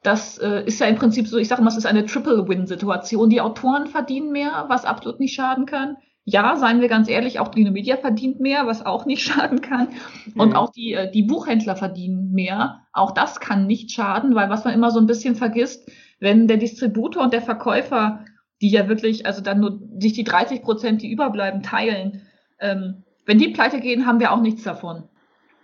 [0.03, 3.29] Das äh, ist ja im Prinzip so, ich sage mal, es ist eine Triple-Win-Situation.
[3.29, 5.97] Die Autoren verdienen mehr, was absolut nicht schaden kann
[6.31, 9.89] ja, seien wir ganz ehrlich, auch die Media verdient mehr, was auch nicht schaden kann.
[10.35, 12.81] Und auch die, äh, die Buchhändler verdienen mehr.
[12.93, 15.89] Auch das kann nicht schaden, weil was man immer so ein bisschen vergisst,
[16.19, 18.25] wenn der Distributor und der Verkäufer,
[18.61, 22.21] die ja wirklich, also dann nur sich die 30 Prozent, die überbleiben, teilen,
[22.59, 25.03] ähm, wenn die pleite gehen, haben wir auch nichts davon.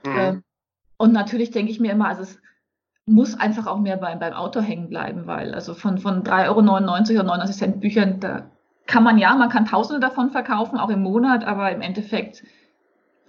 [0.05, 0.17] Mhm.
[0.17, 0.43] Ähm,
[0.97, 2.39] und natürlich denke ich mir immer, also es
[3.05, 6.59] muss einfach auch mehr beim, beim Autor hängen bleiben, weil also von, von 3,99 Euro
[6.59, 8.49] oder 99 Cent Büchern, da
[8.87, 12.43] kann man ja, man kann Tausende davon verkaufen, auch im Monat, aber im Endeffekt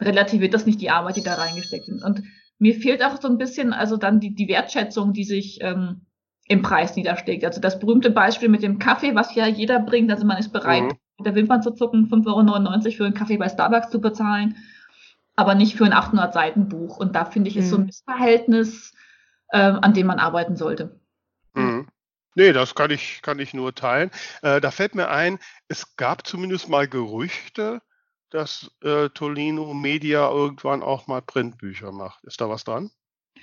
[0.01, 2.05] relativiert das nicht die Arbeit, die da reingesteckt ist.
[2.05, 2.23] Und
[2.59, 6.03] mir fehlt auch so ein bisschen, also dann die, die Wertschätzung, die sich ähm,
[6.49, 7.45] im Preis niederschlägt.
[7.45, 10.83] Also das berühmte Beispiel mit dem Kaffee, was ja jeder bringt, also man ist bereit,
[10.83, 10.99] mhm.
[11.19, 14.57] mit der Wimpern zu zucken, 5,99 Euro für einen Kaffee bei Starbucks zu bezahlen,
[15.35, 16.99] aber nicht für ein 800-Seiten-Buch.
[16.99, 17.87] Und da finde ich, ist so ein mhm.
[17.87, 18.95] Missverhältnis,
[19.49, 21.01] äh, an dem man arbeiten sollte.
[21.55, 21.89] Mhm.
[22.35, 24.11] Nee, das kann ich, kann ich nur teilen.
[24.43, 25.39] Äh, da fällt mir ein,
[25.69, 27.81] es gab zumindest mal Gerüchte,
[28.31, 32.23] dass äh, Tolino Media irgendwann auch mal Printbücher macht.
[32.25, 32.91] Ist da was dran?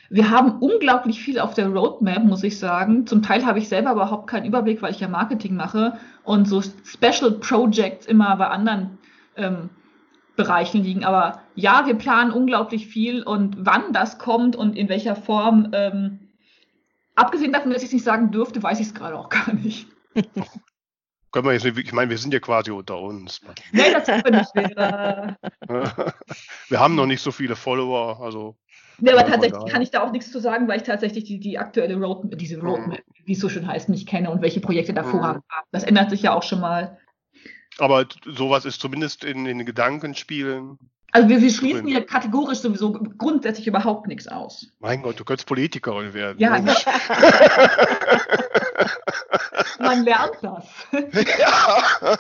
[0.10, 3.08] Wir haben unglaublich viel auf der Roadmap, muss ich sagen.
[3.08, 6.62] Zum Teil habe ich selber überhaupt keinen Überblick, weil ich ja Marketing mache und so
[6.62, 9.00] Special Projects immer bei anderen
[9.36, 9.70] ähm,
[10.36, 11.04] Bereichen liegen.
[11.04, 16.24] Aber ja, wir planen unglaublich viel und wann das kommt und in welcher Form ähm,
[17.16, 19.88] Abgesehen davon, dass ich es nicht sagen dürfte, weiß ich es gerade auch gar nicht.
[21.32, 23.42] Können wir jetzt nicht, ich meine, wir sind ja quasi unter uns.
[23.72, 24.54] Nee, das tun wir nicht.
[24.54, 25.38] Wir,
[26.70, 28.56] wir haben noch nicht so viele Follower, also.
[29.00, 31.58] Nee, aber tatsächlich kann ich da auch nichts zu sagen, weil ich tatsächlich die, die
[31.58, 32.60] aktuelle Roadmap, diese.
[32.62, 33.26] Roadmap, mhm.
[33.26, 35.26] wie es so schön heißt, nicht kenne und welche Projekte davor mhm.
[35.26, 35.42] haben.
[35.72, 37.00] Das ändert sich ja auch schon mal.
[37.78, 40.78] Aber sowas ist zumindest in den Gedankenspielen
[41.14, 44.66] also wir, wir schließen hier kategorisch sowieso grundsätzlich überhaupt nichts aus.
[44.80, 46.40] Mein Gott, du könntest Politikerin werden.
[46.40, 46.76] Ja, ne?
[49.80, 50.66] man lernt das.
[51.38, 52.18] ja.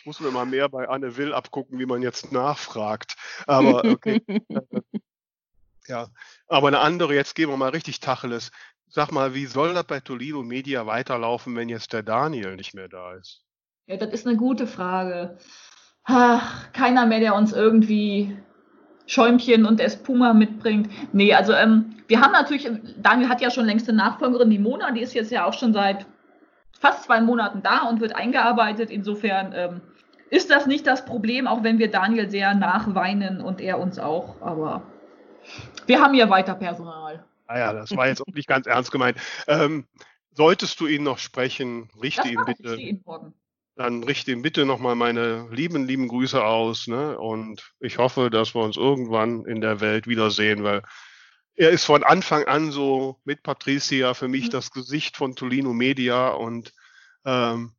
[0.00, 3.14] Ich muss mir mal mehr bei Anne Will abgucken, wie man jetzt nachfragt.
[3.46, 4.24] Aber okay.
[5.86, 6.08] ja,
[6.48, 8.50] aber eine andere, jetzt gehen wir mal richtig Tacheles.
[8.88, 12.88] Sag mal, wie soll das bei Toledo Media weiterlaufen, wenn jetzt der Daniel nicht mehr
[12.88, 13.44] da ist?
[13.88, 15.36] Ja, das ist eine gute Frage
[16.08, 18.36] ach, keiner mehr, der uns irgendwie
[19.06, 20.90] Schäumchen und Espuma mitbringt.
[21.12, 24.90] Nee, also ähm, wir haben natürlich, Daniel hat ja schon längst eine Nachfolgerin, die Mona,
[24.90, 26.06] die ist jetzt ja auch schon seit
[26.78, 28.90] fast zwei Monaten da und wird eingearbeitet.
[28.90, 29.80] Insofern ähm,
[30.30, 34.40] ist das nicht das Problem, auch wenn wir Daniel sehr nachweinen und er uns auch.
[34.40, 34.82] Aber
[35.86, 37.24] wir haben ja weiter Personal.
[37.46, 39.18] Ah ja, das war jetzt auch nicht ganz ernst gemeint.
[39.46, 39.86] Ähm,
[40.32, 42.74] solltest du ihn noch sprechen, richte ihn bitte.
[42.74, 43.34] Ich ihn morgen
[43.78, 46.88] dann richte ihm bitte nochmal meine lieben, lieben Grüße aus.
[46.88, 47.16] Ne?
[47.16, 50.82] Und ich hoffe, dass wir uns irgendwann in der Welt wiedersehen, weil
[51.54, 54.50] er ist von Anfang an so mit Patricia für mich mhm.
[54.50, 56.72] das Gesicht von Tolino Media und
[57.24, 57.72] ähm,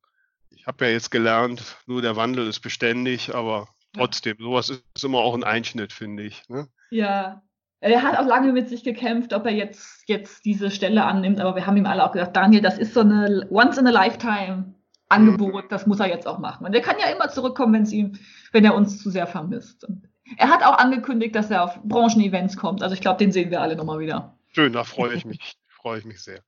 [0.52, 5.20] ich habe ja jetzt gelernt, nur der Wandel ist beständig, aber trotzdem, sowas ist immer
[5.20, 6.48] auch ein Einschnitt, finde ich.
[6.48, 6.68] Ne?
[6.92, 7.42] Ja,
[7.82, 11.56] er hat auch lange mit sich gekämpft, ob er jetzt, jetzt diese Stelle annimmt, aber
[11.56, 14.79] wir haben ihm alle auch gesagt, Daniel, das ist so eine Once in a Lifetime
[15.10, 16.66] Angebot, das muss er jetzt auch machen.
[16.66, 18.18] Und er kann ja immer zurückkommen, wenn ihm,
[18.52, 19.84] wenn er uns zu sehr vermisst.
[19.84, 20.08] Und
[20.38, 22.84] er hat auch angekündigt, dass er auf Branchenevents kommt.
[22.84, 24.38] Also ich glaube, den sehen wir alle nochmal wieder.
[24.54, 26.42] Schön, da freue ich mich, freue ich mich sehr.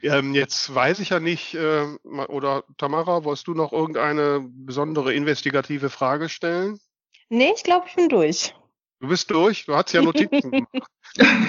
[0.00, 1.84] Ähm, jetzt weiß ich ja nicht, äh,
[2.28, 6.78] oder Tamara, wolltest du noch irgendeine besondere investigative Frage stellen?
[7.28, 8.54] Nee, ich glaube, ich bin durch.
[9.00, 9.66] Du bist durch?
[9.66, 10.90] Du hast ja Notizen gemacht.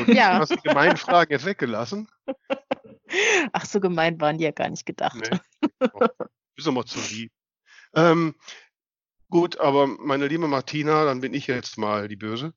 [0.08, 0.36] ja.
[0.36, 2.08] Du hast die gemeinen Fragen jetzt weggelassen.
[3.54, 5.18] Ach, so gemein waren die ja gar nicht gedacht.
[5.20, 5.88] Nee.
[6.60, 7.32] Bist immer zu lieb.
[7.96, 8.36] Ähm,
[9.30, 12.54] gut, aber meine liebe Martina, dann bin ich jetzt mal die Böse.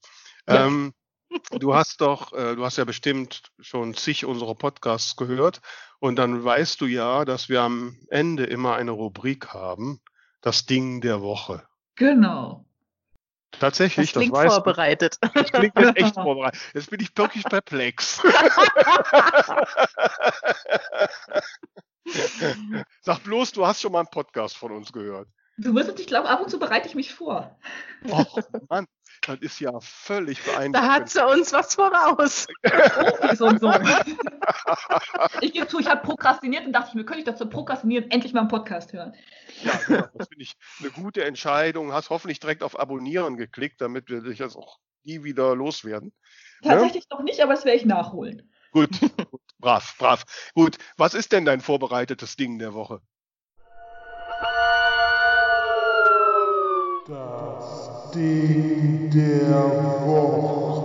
[0.49, 0.67] Ja.
[0.67, 0.93] Ähm,
[1.53, 5.61] du hast doch, äh, du hast ja bestimmt schon zig unserer Podcasts gehört
[6.01, 10.01] und dann weißt du ja, dass wir am Ende immer eine Rubrik haben,
[10.41, 11.65] das Ding der Woche.
[11.95, 12.67] Genau.
[13.53, 15.19] Tatsächlich, das klingt das weiß vorbereitet.
[15.23, 15.31] ich.
[15.31, 16.61] Das klingt jetzt echt vorbereitet.
[16.75, 18.21] Jetzt bin ich wirklich perplex.
[23.03, 25.29] Sag bloß, du hast schon mal einen Podcast von uns gehört.
[25.59, 27.59] Du wirst es, ich glaube, ab und zu bereite ich mich vor.
[28.11, 28.39] Och,
[28.71, 28.87] Mann,
[29.27, 31.11] das ist ja völlig Da hat beeindruckend.
[31.11, 32.47] sie uns was voraus.
[32.63, 33.73] Profis und so.
[35.41, 38.33] Ich gebe zu, ich habe prokrastiniert und dachte ich mir, könnte ich dazu prokrastinieren, endlich
[38.33, 39.15] mal einen Podcast hören.
[39.63, 41.93] Ja, genau, das finde ich eine gute Entscheidung.
[41.93, 46.13] Hast hoffentlich direkt auf Abonnieren geklickt, damit wir dich jetzt auch nie wieder loswerden.
[46.63, 48.51] Tatsächlich noch nicht, aber das werde ich nachholen.
[48.73, 48.91] Gut,
[49.63, 50.25] brav, brav.
[50.55, 53.01] Gut, was ist denn dein vorbereitetes Ding der Woche?
[57.07, 60.83] Das Ding der Woche.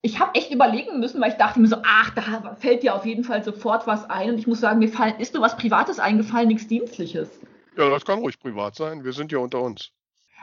[0.00, 3.04] Ich habe echt überlegen müssen, weil ich dachte mir so, ach, da fällt dir auf
[3.04, 4.30] jeden Fall sofort was ein.
[4.30, 7.28] Und ich muss sagen, mir fallen, ist nur was Privates eingefallen, nichts Dienstliches.
[7.76, 9.04] Ja, das kann ruhig privat sein.
[9.04, 9.92] Wir sind ja unter uns.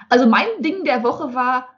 [0.09, 1.74] Also mein Ding der Woche war,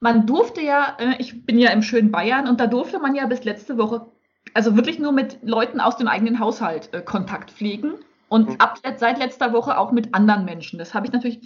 [0.00, 3.26] man durfte ja, äh, ich bin ja im schönen Bayern und da durfte man ja
[3.26, 4.06] bis letzte Woche,
[4.54, 7.94] also wirklich nur mit Leuten aus dem eigenen Haushalt äh, Kontakt pflegen
[8.28, 8.56] und Mhm.
[8.58, 10.78] ab seit letzter Woche auch mit anderen Menschen.
[10.78, 11.40] Das habe ich natürlich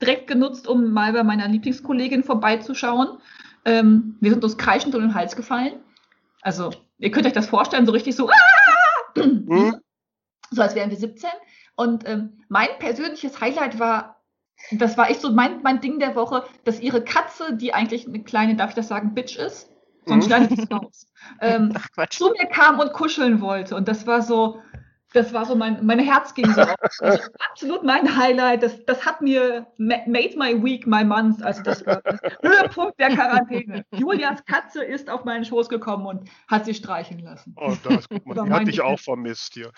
[0.00, 3.18] direkt genutzt, um mal bei meiner Lieblingskollegin vorbeizuschauen.
[3.64, 5.74] Ähm, wir sind uns kreischend um den Hals gefallen.
[6.40, 8.34] Also ihr könnt euch das vorstellen, so richtig so, ah!
[9.16, 9.80] Hm?
[10.50, 11.28] so als wären wir 17.
[11.74, 14.17] Und ähm, mein persönliches Highlight war,
[14.72, 18.22] das war echt so mein, mein Ding der Woche, dass ihre Katze, die eigentlich eine
[18.22, 19.70] kleine, darf ich das sagen, Bitch ist,
[20.06, 20.28] sonst Mhm.
[20.28, 21.06] schneidet es raus,
[21.40, 23.76] ähm, Ach zu mir kam und kuscheln wollte.
[23.76, 24.60] Und das war so,
[25.14, 26.74] das war so mein, mein Herz ging so auf.
[27.00, 28.62] Also absolut mein Highlight.
[28.62, 31.42] Das, das hat mir ma- made my week, my month.
[31.42, 33.84] Also das war das Höhepunkt der Quarantäne.
[33.92, 37.54] Julias Katze ist auf meinen Schoß gekommen und hat sich streicheln lassen.
[37.56, 38.80] Oh, das, guck mal, die hat Ding.
[38.80, 39.70] auch vermisst hier.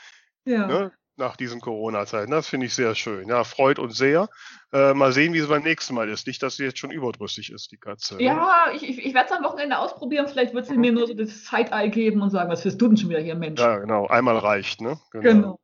[0.45, 0.67] Ja.
[0.67, 0.93] Ne?
[1.21, 2.31] Nach diesen Corona-Zeiten.
[2.31, 3.29] Das finde ich sehr schön.
[3.29, 4.31] Ja, freut uns sehr.
[4.73, 6.27] Äh, mal sehen, wie es beim nächsten Mal ist.
[6.27, 8.17] Nicht, dass sie jetzt schon überdrüssig ist, die Katze.
[8.17, 8.23] ne?
[8.23, 10.29] Ja, ich, ich, ich werde es am Wochenende ausprobieren.
[10.29, 12.97] Vielleicht wird sie mir nur so das Side-Eye geben und sagen, was wirst du denn
[12.97, 13.61] schon wieder hier, Mensch?
[13.61, 14.07] Ja, genau.
[14.07, 14.99] Einmal reicht, ne?
[15.13, 15.61] Genau.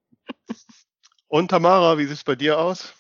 [1.27, 2.93] Und Tamara, wie sieht es bei dir aus?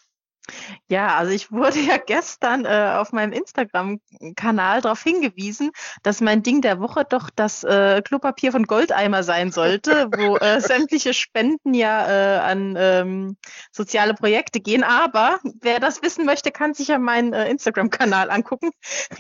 [0.89, 5.71] Ja, also ich wurde ja gestern äh, auf meinem Instagram-Kanal darauf hingewiesen,
[6.03, 10.61] dass mein Ding der Woche doch das äh, Klopapier von Goldeimer sein sollte, wo äh,
[10.61, 13.37] sämtliche Spenden ja äh, an ähm,
[13.73, 14.85] soziale Projekte gehen.
[14.85, 18.71] Aber wer das wissen möchte, kann sich ja meinen äh, Instagram-Kanal angucken.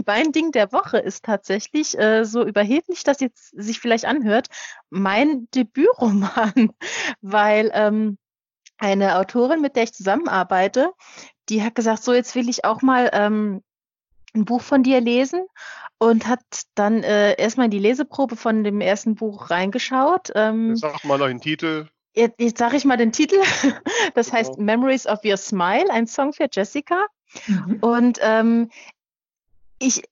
[0.06, 4.48] Mein Ding der Woche ist tatsächlich äh, so überheblich, dass jetzt sich vielleicht anhört,
[4.90, 6.72] mein Debütroman,
[7.20, 8.18] weil ähm,
[8.78, 10.90] eine Autorin, mit der ich zusammenarbeite,
[11.48, 13.62] die hat gesagt, so jetzt will ich auch mal ähm,
[14.34, 15.46] ein Buch von dir lesen
[15.98, 16.40] und hat
[16.74, 20.30] dann äh, erstmal in die Leseprobe von dem ersten Buch reingeschaut.
[20.34, 21.88] Ähm, Sag mal noch den Titel.
[22.14, 23.36] jetzt jetzt sage ich mal den Titel.
[24.14, 24.64] Das heißt Genau.
[24.64, 27.06] Memories of Your Smile, ein Song für Jessica.
[27.46, 27.78] Mhm.
[27.80, 28.70] Und ähm,
[29.78, 30.02] ich,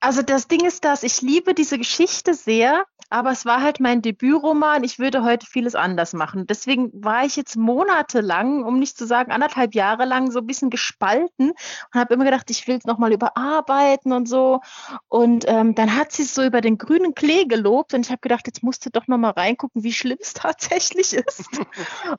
[0.00, 4.00] also das Ding ist das, ich liebe diese Geschichte sehr, aber es war halt mein
[4.00, 4.84] Debütroman.
[4.84, 6.46] Ich würde heute vieles anders machen.
[6.46, 10.70] Deswegen war ich jetzt monatelang, um nicht zu sagen anderthalb Jahre lang, so ein bisschen
[10.70, 14.60] gespalten und habe immer gedacht, ich will es nochmal überarbeiten und so.
[15.08, 18.20] Und ähm, dann hat sie es so über den grünen Klee gelobt und ich habe
[18.22, 21.44] gedacht, jetzt musst du doch nochmal reingucken, wie schlimm es tatsächlich ist.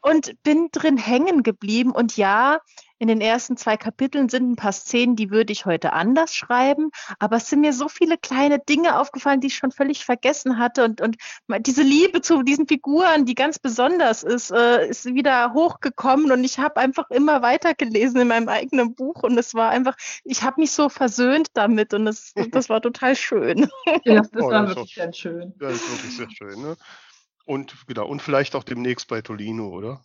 [0.02, 1.92] und bin drin hängen geblieben.
[1.92, 2.60] Und ja,
[3.00, 6.90] in den ersten zwei Kapiteln sind ein paar Szenen, die würde ich heute anders schreiben,
[7.20, 10.86] aber es sind mir so viele kleine Dinge aufgefallen, die ich schon völlig vergessen hatte
[10.86, 11.18] und, und
[11.60, 16.60] diese Liebe zu diesen Figuren, die ganz besonders ist, äh, ist wieder hochgekommen und ich
[16.60, 20.72] habe einfach immer weitergelesen in meinem eigenen Buch und es war einfach, ich habe mich
[20.72, 23.70] so versöhnt damit und das, das war total schön.
[24.06, 25.54] Ja, das, das Oh, war das ist wirklich ganz schön.
[25.62, 26.76] Ja, ist wirklich sehr schön, ne?
[27.46, 30.02] Und genau, und vielleicht auch demnächst bei Tolino, oder?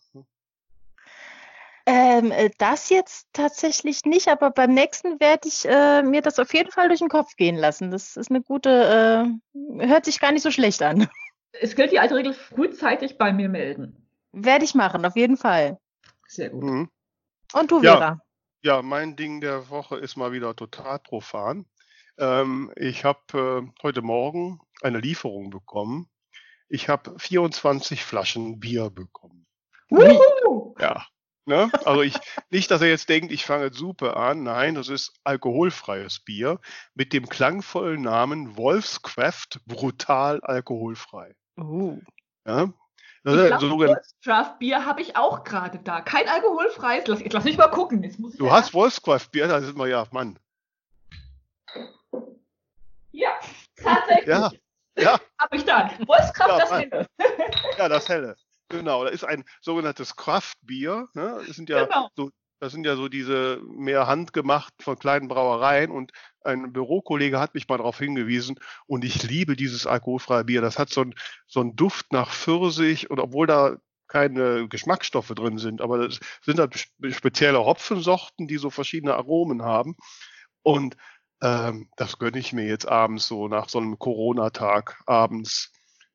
[1.90, 6.52] Ähm, äh, das jetzt tatsächlich nicht, aber beim nächsten werde ich äh, mir das auf
[6.52, 7.90] jeden Fall durch den Kopf gehen lassen.
[7.90, 11.08] Das ist eine gute, äh, hört sich gar nicht so schlecht an.
[11.60, 14.06] Es gilt die alte Regel, frühzeitig bei mir melden.
[14.32, 15.78] Werde ich machen, auf jeden Fall.
[16.26, 16.62] Sehr gut.
[16.62, 16.90] Mhm.
[17.54, 17.96] Und du, Ja.
[17.96, 18.20] Vera?
[18.60, 21.64] Ja, mein Ding der Woche ist mal wieder total profan.
[22.18, 23.20] Ähm, ich habe
[23.64, 26.10] äh, heute Morgen eine Lieferung bekommen.
[26.68, 29.46] Ich habe 24 Flaschen Bier bekommen.
[29.88, 30.74] Wuhu!
[30.78, 31.06] Ja.
[31.48, 31.70] Ne?
[31.86, 32.14] Also ich,
[32.50, 34.42] nicht, dass er jetzt denkt, ich fange Suppe an.
[34.42, 36.60] Nein, das ist alkoholfreies Bier
[36.94, 41.34] mit dem klangvollen Namen Wolfscraft brutal alkoholfrei.
[41.56, 42.00] Uh.
[42.46, 42.64] Ja?
[42.64, 42.70] Ich
[43.24, 46.02] Das ist ein glaub, Draft Bier habe ich auch gerade da.
[46.02, 47.06] Kein alkoholfreies.
[47.06, 48.02] Lass, lass mich mal gucken.
[48.02, 50.38] Jetzt muss ich du ja- hast Wolfscraft Bier, da sind wir ja, Mann.
[53.10, 53.30] Ja,
[53.82, 54.26] tatsächlich.
[54.28, 54.50] Ja,
[54.98, 55.18] ja.
[55.40, 55.90] Habe ich da.
[56.06, 56.80] Wolfskraft, Ja, das Mann.
[56.90, 57.06] Helle.
[57.78, 58.36] Ja, das helle.
[58.68, 61.08] Genau, da ist ein sogenanntes Kraftbier.
[61.14, 61.42] Ne?
[61.46, 62.08] Das sind ja Genau.
[62.16, 66.10] so Das sind ja so diese mehr handgemacht von kleinen Brauereien und
[66.42, 70.60] ein Bürokollege hat mich mal darauf hingewiesen und ich liebe dieses alkoholfreie Bier.
[70.60, 71.14] Das hat so einen
[71.46, 73.76] so einen Duft nach Pfirsich und obwohl da
[74.08, 79.94] keine Geschmacksstoffe drin sind, aber das sind halt spezielle Hopfensorten, die so verschiedene Aromen haben.
[80.62, 80.96] Und
[81.42, 85.72] ähm, das gönne ich mir jetzt abends so nach so einem Corona-Tag abends.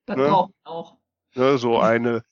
[0.08, 0.28] Das Ne?
[0.28, 0.98] braucht man auch.
[1.36, 2.24] Ne, so eine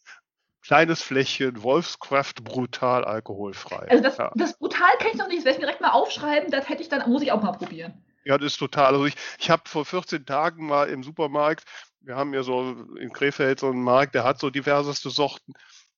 [0.62, 3.88] kleines Fläschchen Wolfskraft brutal alkoholfrei.
[3.90, 4.32] Also das, ja.
[4.36, 6.82] das brutal kann ich noch nicht, das werde ich mir direkt mal aufschreiben, das hätte
[6.82, 7.94] ich dann, muss ich auch mal probieren.
[8.24, 8.94] ja, das ist total.
[8.94, 11.66] Also ich, ich habe vor 14 Tagen mal im Supermarkt,
[12.02, 15.54] wir haben ja so in Krefeld so einen Markt, der hat so diverseste Sorten.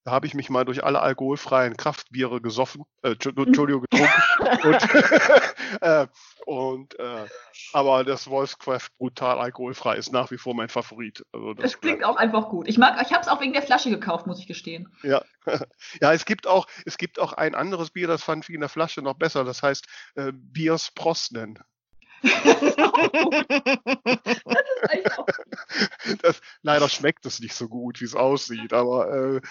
[0.05, 4.21] Da habe ich mich mal durch alle alkoholfreien Kraftbiere gesoffen, äh, Entschu- Entschuldigung, getrunken.
[4.67, 6.07] und, äh,
[6.45, 7.25] und äh,
[7.71, 11.23] aber das Wolfskraft brutal alkoholfrei ist nach wie vor mein Favorit.
[11.31, 12.67] Also Das klingt auch einfach gut.
[12.67, 14.93] Ich mag, ich habe es auch wegen der Flasche gekauft, muss ich gestehen.
[15.03, 15.23] Ja,
[16.01, 18.69] ja, es gibt auch, es gibt auch ein anderes Bier, das fand ich in der
[18.69, 19.45] Flasche noch besser.
[19.45, 21.59] Das heißt äh, Biers Prosnen.
[22.23, 22.97] Das ist auch
[26.21, 29.41] Das, leider schmeckt es nicht so gut, wie es aussieht, aber äh,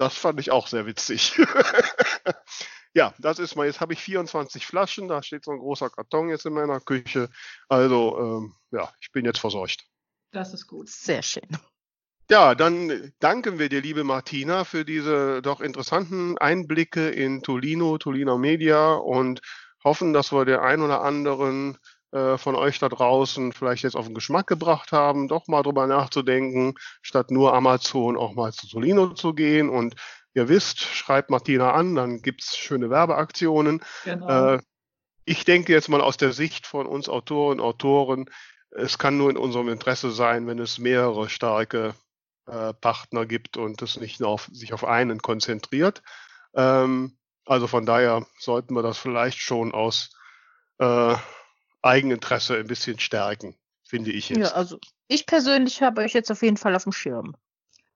[0.00, 1.38] das fand ich auch sehr witzig.
[2.94, 6.30] ja, das ist mal, jetzt habe ich 24 Flaschen, da steht so ein großer Karton
[6.30, 7.28] jetzt in meiner Küche.
[7.68, 9.84] Also, ähm, ja, ich bin jetzt versorgt.
[10.32, 10.88] Das ist gut.
[10.88, 11.48] Sehr schön.
[12.30, 18.38] Ja, dann danken wir dir, liebe Martina, für diese doch interessanten Einblicke in Tolino, Tolino
[18.38, 19.42] Media und
[19.84, 21.76] hoffen, dass wir den ein oder anderen
[22.12, 26.74] von euch da draußen vielleicht jetzt auf den Geschmack gebracht haben, doch mal drüber nachzudenken,
[27.02, 29.68] statt nur Amazon auch mal zu Tolino zu gehen.
[29.68, 29.94] Und
[30.34, 33.80] ihr wisst, schreibt Martina an, dann gibt's schöne Werbeaktionen.
[34.04, 34.54] Genau.
[34.54, 34.60] Äh,
[35.24, 38.26] ich denke jetzt mal aus der Sicht von uns Autoren und Autoren,
[38.70, 41.94] es kann nur in unserem Interesse sein, wenn es mehrere starke
[42.46, 46.02] äh, Partner gibt und es nicht nur auf, sich auf einen konzentriert.
[46.54, 50.10] Ähm, also von daher sollten wir das vielleicht schon aus
[50.78, 51.16] äh,
[51.82, 54.54] Eigeninteresse ein bisschen stärken, finde ich Ja, jetzt.
[54.54, 54.78] also
[55.08, 57.34] ich persönlich habe euch jetzt auf jeden Fall auf dem Schirm.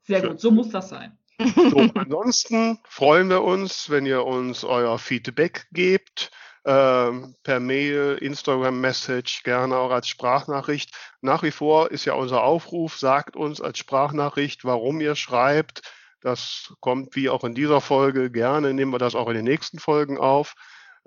[0.03, 0.31] Sehr schön.
[0.31, 1.19] gut, so muss das sein.
[1.39, 1.45] So,
[1.95, 6.31] ansonsten freuen wir uns, wenn ihr uns euer Feedback gebt.
[6.67, 10.95] Ähm, per Mail, Instagram-Message, gerne auch als Sprachnachricht.
[11.21, 15.83] Nach wie vor ist ja unser Aufruf, sagt uns als Sprachnachricht, warum ihr schreibt.
[16.23, 18.31] Das kommt wie auch in dieser Folge.
[18.31, 20.55] Gerne nehmen wir das auch in den nächsten Folgen auf.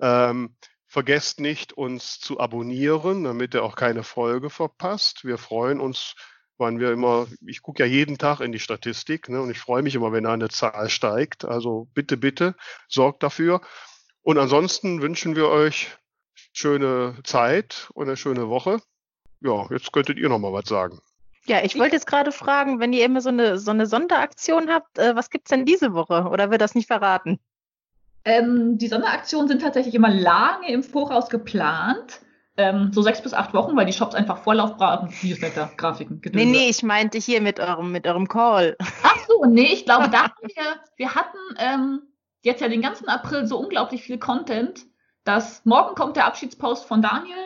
[0.00, 0.54] Ähm,
[0.88, 5.24] vergesst nicht, uns zu abonnieren, damit ihr auch keine Folge verpasst.
[5.24, 6.14] Wir freuen uns,
[6.56, 9.82] wann wir immer, ich gucke ja jeden Tag in die Statistik ne, und ich freue
[9.82, 11.44] mich immer, wenn da eine Zahl steigt.
[11.44, 12.56] Also bitte, bitte,
[12.88, 13.60] sorgt dafür.
[14.22, 15.96] Und ansonsten wünschen wir euch
[16.52, 18.80] schöne Zeit und eine schöne Woche.
[19.40, 20.98] Ja, jetzt könntet ihr noch mal was sagen.
[21.46, 24.98] Ja, ich wollte jetzt gerade fragen, wenn ihr immer so eine, so eine Sonderaktion habt,
[24.98, 26.28] äh, was gibt's denn diese Woche?
[26.28, 27.38] Oder wird das nicht verraten?
[28.24, 32.20] Ähm, die Sonderaktionen sind tatsächlich immer lange im Voraus geplant.
[32.56, 35.14] Ähm, so sechs bis acht Wochen, weil die Shops einfach Vorlauf brauchen.
[35.22, 36.50] Newsletter, Grafiken, Nee, Gedöns.
[36.50, 38.76] nee, ich meinte hier mit eurem, mit eurem Call.
[39.04, 40.64] Ach so, nee, ich glaube, da wir,
[40.96, 42.02] wir hatten ähm,
[42.42, 44.80] jetzt ja den ganzen April so unglaublich viel Content,
[45.22, 47.36] dass morgen kommt der Abschiedspost von Daniel,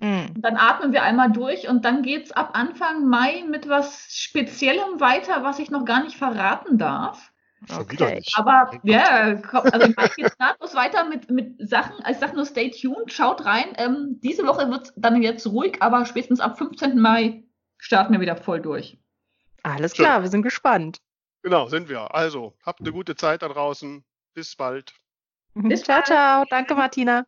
[0.00, 0.32] Hm.
[0.40, 5.42] dann atmen wir einmal durch und dann geht's ab Anfang Mai mit was Speziellem weiter,
[5.42, 7.32] was ich noch gar nicht verraten darf.
[7.66, 8.14] Schon wieder Okay.
[8.16, 8.32] nicht.
[8.36, 11.96] Aber ja, komm, also im Mai geht's nahtlos weiter mit, mit Sachen.
[12.04, 13.72] Also ich sag nur, stay tuned, schaut rein.
[13.76, 16.98] Ähm, diese Woche wird's dann jetzt ruhig, aber spätestens ab 15.
[16.98, 17.42] Mai
[17.78, 18.98] starten wir wieder voll durch.
[19.64, 20.04] Alles Schön.
[20.04, 20.98] klar, wir sind gespannt.
[21.42, 22.14] Genau, sind wir.
[22.14, 24.04] Also, habt eine gute Zeit da draußen.
[24.34, 24.92] Bis bald.
[25.54, 26.06] Bis ciao, bald.
[26.06, 26.44] ciao.
[26.50, 27.26] Danke, Martina.